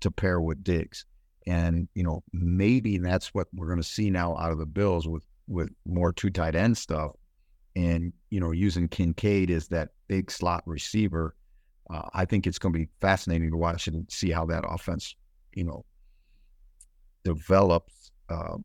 to 0.00 0.10
pair 0.10 0.40
with 0.40 0.62
Diggs. 0.62 1.06
And 1.46 1.88
you 1.94 2.02
know 2.02 2.22
maybe 2.32 2.98
that's 2.98 3.28
what 3.28 3.48
we're 3.54 3.68
going 3.68 3.80
to 3.80 3.88
see 3.88 4.10
now 4.10 4.36
out 4.36 4.52
of 4.52 4.58
the 4.58 4.66
Bills 4.66 5.08
with 5.08 5.24
with 5.46 5.70
more 5.86 6.12
two 6.12 6.30
tight 6.30 6.54
end 6.54 6.76
stuff, 6.76 7.12
and 7.76 8.12
you 8.30 8.40
know 8.40 8.52
using 8.52 8.88
Kincaid 8.88 9.50
as 9.50 9.68
that 9.68 9.90
big 10.08 10.30
slot 10.30 10.62
receiver. 10.66 11.34
Uh, 11.90 12.08
I 12.14 12.24
think 12.24 12.46
it's 12.46 12.58
going 12.58 12.72
to 12.72 12.78
be 12.78 12.88
fascinating 13.00 13.50
to 13.50 13.56
watch 13.58 13.88
and 13.88 14.10
see 14.10 14.30
how 14.30 14.46
that 14.46 14.64
offense, 14.66 15.14
you 15.52 15.64
know, 15.64 15.84
develops. 17.24 18.10
Um, 18.30 18.64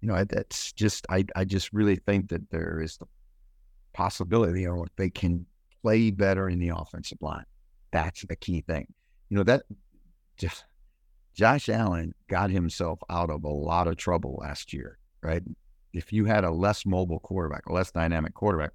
you 0.00 0.08
know, 0.08 0.24
that's 0.24 0.72
just 0.72 1.06
I 1.10 1.24
I 1.34 1.44
just 1.44 1.72
really 1.72 1.96
think 1.96 2.28
that 2.30 2.50
there 2.50 2.80
is 2.80 2.96
the 2.96 3.06
possibility, 3.92 4.62
know, 4.62 4.84
if 4.84 4.94
they 4.96 5.10
can 5.10 5.44
play 5.82 6.10
better 6.10 6.48
in 6.48 6.58
the 6.58 6.68
offensive 6.68 7.18
line, 7.20 7.44
that's 7.92 8.24
the 8.26 8.36
key 8.36 8.60
thing. 8.62 8.86
You 9.28 9.38
know 9.38 9.44
that 9.44 9.62
just 10.36 10.64
Josh 11.34 11.68
Allen 11.68 12.14
got 12.28 12.50
himself 12.50 12.98
out 13.10 13.30
of 13.30 13.44
a 13.44 13.48
lot 13.48 13.88
of 13.88 13.96
trouble 13.96 14.38
last 14.40 14.72
year, 14.72 14.98
right? 15.22 15.42
If 15.92 16.12
you 16.12 16.24
had 16.24 16.44
a 16.44 16.50
less 16.50 16.84
mobile 16.84 17.20
quarterback, 17.20 17.66
a 17.66 17.72
less 17.72 17.90
dynamic 17.90 18.34
quarterback, 18.34 18.72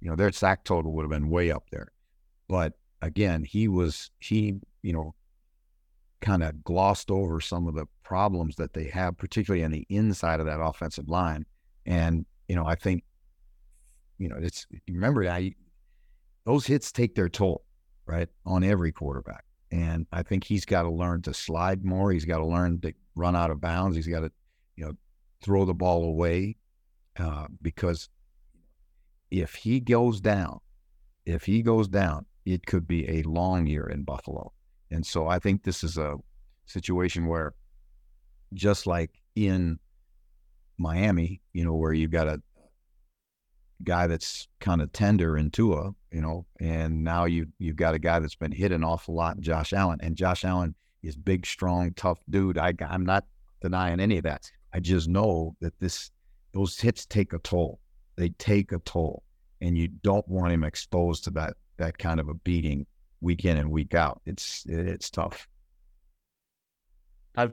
you 0.00 0.08
know, 0.08 0.16
their 0.16 0.32
sack 0.32 0.64
total 0.64 0.92
would 0.92 1.02
have 1.02 1.10
been 1.10 1.30
way 1.30 1.50
up 1.50 1.64
there. 1.70 1.92
But 2.48 2.74
again, 3.02 3.44
he 3.44 3.68
was 3.68 4.10
he, 4.20 4.56
you 4.82 4.92
know, 4.92 5.14
kind 6.20 6.42
of 6.42 6.64
glossed 6.64 7.10
over 7.10 7.40
some 7.40 7.68
of 7.68 7.74
the 7.74 7.86
problems 8.02 8.56
that 8.56 8.72
they 8.72 8.84
have, 8.84 9.16
particularly 9.18 9.64
on 9.64 9.70
the 9.70 9.86
inside 9.88 10.40
of 10.40 10.46
that 10.46 10.60
offensive 10.60 11.08
line. 11.08 11.44
And, 11.86 12.24
you 12.48 12.56
know, 12.56 12.66
I 12.66 12.74
think, 12.74 13.04
you 14.18 14.28
know, 14.28 14.36
it's 14.40 14.66
remember 14.88 15.28
I 15.28 15.54
those 16.44 16.66
hits 16.66 16.92
take 16.92 17.14
their 17.14 17.28
toll, 17.28 17.64
right, 18.06 18.28
on 18.46 18.64
every 18.64 18.92
quarterback. 18.92 19.44
And 19.70 20.06
I 20.12 20.22
think 20.22 20.44
he's 20.44 20.64
got 20.64 20.82
to 20.82 20.90
learn 20.90 21.22
to 21.22 21.34
slide 21.34 21.84
more. 21.84 22.12
He's 22.12 22.24
got 22.24 22.38
to 22.38 22.46
learn 22.46 22.80
to 22.82 22.92
run 23.16 23.34
out 23.34 23.50
of 23.50 23.60
bounds. 23.60 23.96
He's 23.96 24.06
got 24.06 24.20
to, 24.20 24.30
you 24.76 24.86
know, 24.86 24.92
throw 25.44 25.64
the 25.64 25.74
ball 25.74 26.04
away 26.04 26.56
uh, 27.18 27.46
because 27.60 28.08
if 29.30 29.54
he 29.54 29.78
goes 29.78 30.20
down, 30.20 30.60
if 31.26 31.44
he 31.44 31.62
goes 31.62 31.86
down, 31.88 32.26
it 32.46 32.66
could 32.66 32.86
be 32.86 33.08
a 33.08 33.22
long 33.22 33.66
year 33.66 33.86
in 33.86 34.04
Buffalo. 34.04 34.52
And 34.90 35.04
so 35.04 35.28
I 35.28 35.38
think 35.38 35.62
this 35.62 35.84
is 35.84 35.98
a 35.98 36.16
situation 36.66 37.26
where, 37.26 37.54
just 38.54 38.86
like 38.86 39.10
in 39.34 39.78
Miami, 40.78 41.40
you 41.52 41.64
know, 41.64 41.74
where 41.74 41.92
you've 41.92 42.10
got 42.10 42.28
a 42.28 42.40
guy 43.82 44.06
that's 44.06 44.48
kind 44.60 44.80
of 44.80 44.92
tender 44.92 45.36
in 45.36 45.50
Tua, 45.50 45.90
you 46.10 46.20
know, 46.20 46.46
and 46.60 47.04
now 47.04 47.24
you 47.24 47.46
you've 47.58 47.76
got 47.76 47.94
a 47.94 47.98
guy 47.98 48.18
that's 48.18 48.36
been 48.36 48.52
hit 48.52 48.72
an 48.72 48.84
awful 48.84 49.14
lot, 49.14 49.40
Josh 49.40 49.72
Allen, 49.72 49.98
and 50.02 50.16
Josh 50.16 50.44
Allen 50.44 50.74
is 51.02 51.16
big, 51.16 51.44
strong, 51.44 51.92
tough 51.94 52.20
dude. 52.30 52.58
I 52.58 52.72
I'm 52.80 53.04
not 53.04 53.24
denying 53.60 54.00
any 54.00 54.18
of 54.18 54.24
that. 54.24 54.50
I 54.74 54.80
just 54.80 55.08
know 55.08 55.54
that 55.60 55.78
this 55.78 56.10
those 56.52 56.78
hits 56.78 57.06
take 57.06 57.32
a 57.32 57.38
toll. 57.38 57.78
They 58.16 58.30
take 58.30 58.72
a 58.72 58.80
toll, 58.80 59.22
and 59.60 59.78
you 59.78 59.88
don't 59.88 60.26
want 60.28 60.52
him 60.52 60.64
exposed 60.64 61.24
to 61.24 61.30
that 61.30 61.54
that 61.76 61.96
kind 61.98 62.18
of 62.18 62.28
a 62.28 62.34
beating 62.34 62.86
week 63.20 63.44
in 63.44 63.56
and 63.56 63.70
week 63.70 63.94
out. 63.94 64.20
It's 64.26 64.64
it's 64.68 65.10
tough. 65.10 65.48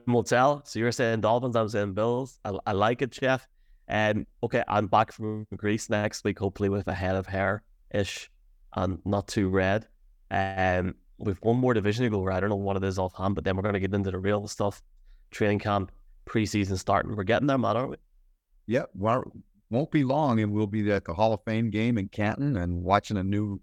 Will 0.08 0.24
tell. 0.24 0.64
So 0.66 0.80
you're 0.80 0.92
saying 0.92 1.22
Dolphins, 1.22 1.56
I'm 1.56 1.70
saying 1.70 1.94
Bills. 1.94 2.40
I, 2.46 2.58
I 2.68 2.72
like 2.74 3.02
it, 3.02 3.12
Jeff. 3.12 3.48
And 3.88 4.20
um, 4.20 4.28
okay, 4.44 4.64
I'm 4.68 4.88
back 4.88 5.12
from 5.12 5.48
Greece 5.56 5.90
next 5.90 6.24
week, 6.24 6.40
hopefully 6.40 6.70
with 6.70 6.88
a 6.88 6.94
head 6.94 7.16
of 7.16 7.26
hair 7.26 7.64
ish 7.94 8.30
and 8.76 9.00
not 9.06 9.28
too 9.28 9.50
red. 9.50 9.88
Um, 10.30 10.96
with 11.18 11.42
one 11.44 11.58
more 11.58 11.74
division 11.74 12.04
to 12.04 12.10
go, 12.10 12.20
where 12.20 12.32
I 12.32 12.40
don't 12.40 12.50
know 12.50 12.56
what 12.56 12.78
it 12.78 12.84
is 12.84 12.98
offhand, 12.98 13.36
but 13.36 13.44
then 13.44 13.56
we're 13.56 13.64
going 13.64 13.74
to 13.74 13.80
get 13.80 13.94
into 13.94 14.12
the 14.12 14.20
real 14.20 14.48
stuff. 14.48 14.82
Training 15.32 15.60
camp, 15.60 15.92
preseason 16.32 16.78
starting. 16.78 17.16
We're 17.16 17.24
getting 17.24 17.48
there, 17.48 17.58
man, 17.58 17.76
aren't 17.76 17.92
we? 17.92 17.98
Yep. 18.68 18.90
Well, 18.96 19.32
won't 19.70 19.92
be 19.92 20.04
long, 20.04 20.40
and 20.40 20.52
we'll 20.52 20.68
be 20.68 20.90
at 20.92 21.06
the 21.06 21.14
Hall 21.14 21.34
of 21.34 21.44
Fame 21.44 21.70
game 21.70 21.98
in 21.98 22.08
Canton 22.08 22.58
and 22.58 22.84
watching 22.84 23.18
a 23.18 23.24
new 23.24 23.60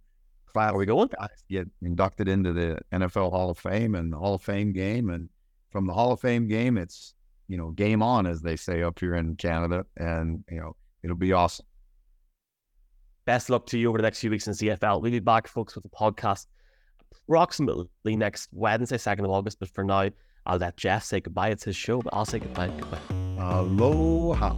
class. 0.46 0.72
Are 0.72 0.78
we 0.78 0.86
going? 0.86 1.08
Get 1.48 1.68
inducted 1.82 2.28
into 2.28 2.52
the 2.52 2.78
NFL 2.92 3.30
Hall 3.30 3.50
of 3.50 3.58
Fame 3.58 3.94
and 3.94 4.12
the 4.12 4.18
Hall 4.18 4.34
of 4.34 4.42
Fame 4.42 4.72
game, 4.72 5.10
and 5.10 5.28
from 5.70 5.86
the 5.86 5.92
Hall 5.92 6.12
of 6.12 6.20
Fame 6.20 6.48
game, 6.48 6.76
it's 6.78 7.14
you 7.48 7.56
know 7.56 7.70
game 7.70 8.02
on, 8.02 8.26
as 8.26 8.42
they 8.42 8.56
say 8.56 8.82
up 8.82 8.98
here 8.98 9.14
in 9.14 9.36
Canada, 9.36 9.84
and 9.96 10.44
you 10.50 10.58
know 10.58 10.76
it'll 11.02 11.16
be 11.16 11.32
awesome. 11.32 11.66
Best 13.24 13.50
luck 13.50 13.66
to 13.66 13.78
you 13.78 13.88
over 13.88 13.98
the 13.98 14.02
next 14.02 14.20
few 14.20 14.30
weeks 14.30 14.46
in 14.46 14.54
CFL. 14.54 15.02
We'll 15.02 15.12
be 15.12 15.20
back, 15.20 15.48
folks, 15.48 15.74
with 15.74 15.84
a 15.84 15.88
podcast 15.88 16.46
approximately 17.28 18.16
next 18.16 18.48
Wednesday, 18.52 18.96
second 18.96 19.26
of 19.26 19.30
August. 19.30 19.58
But 19.60 19.68
for 19.68 19.84
now, 19.84 20.08
I'll 20.48 20.58
let 20.58 20.76
Jeff 20.76 21.04
say 21.04 21.20
goodbye. 21.20 21.50
It's 21.50 21.64
his 21.64 21.76
show, 21.76 22.00
but 22.00 22.12
I'll 22.14 22.24
say 22.24 22.38
goodbye. 22.38 22.68
Goodbye. 22.68 22.98
Aloha. 23.38 24.56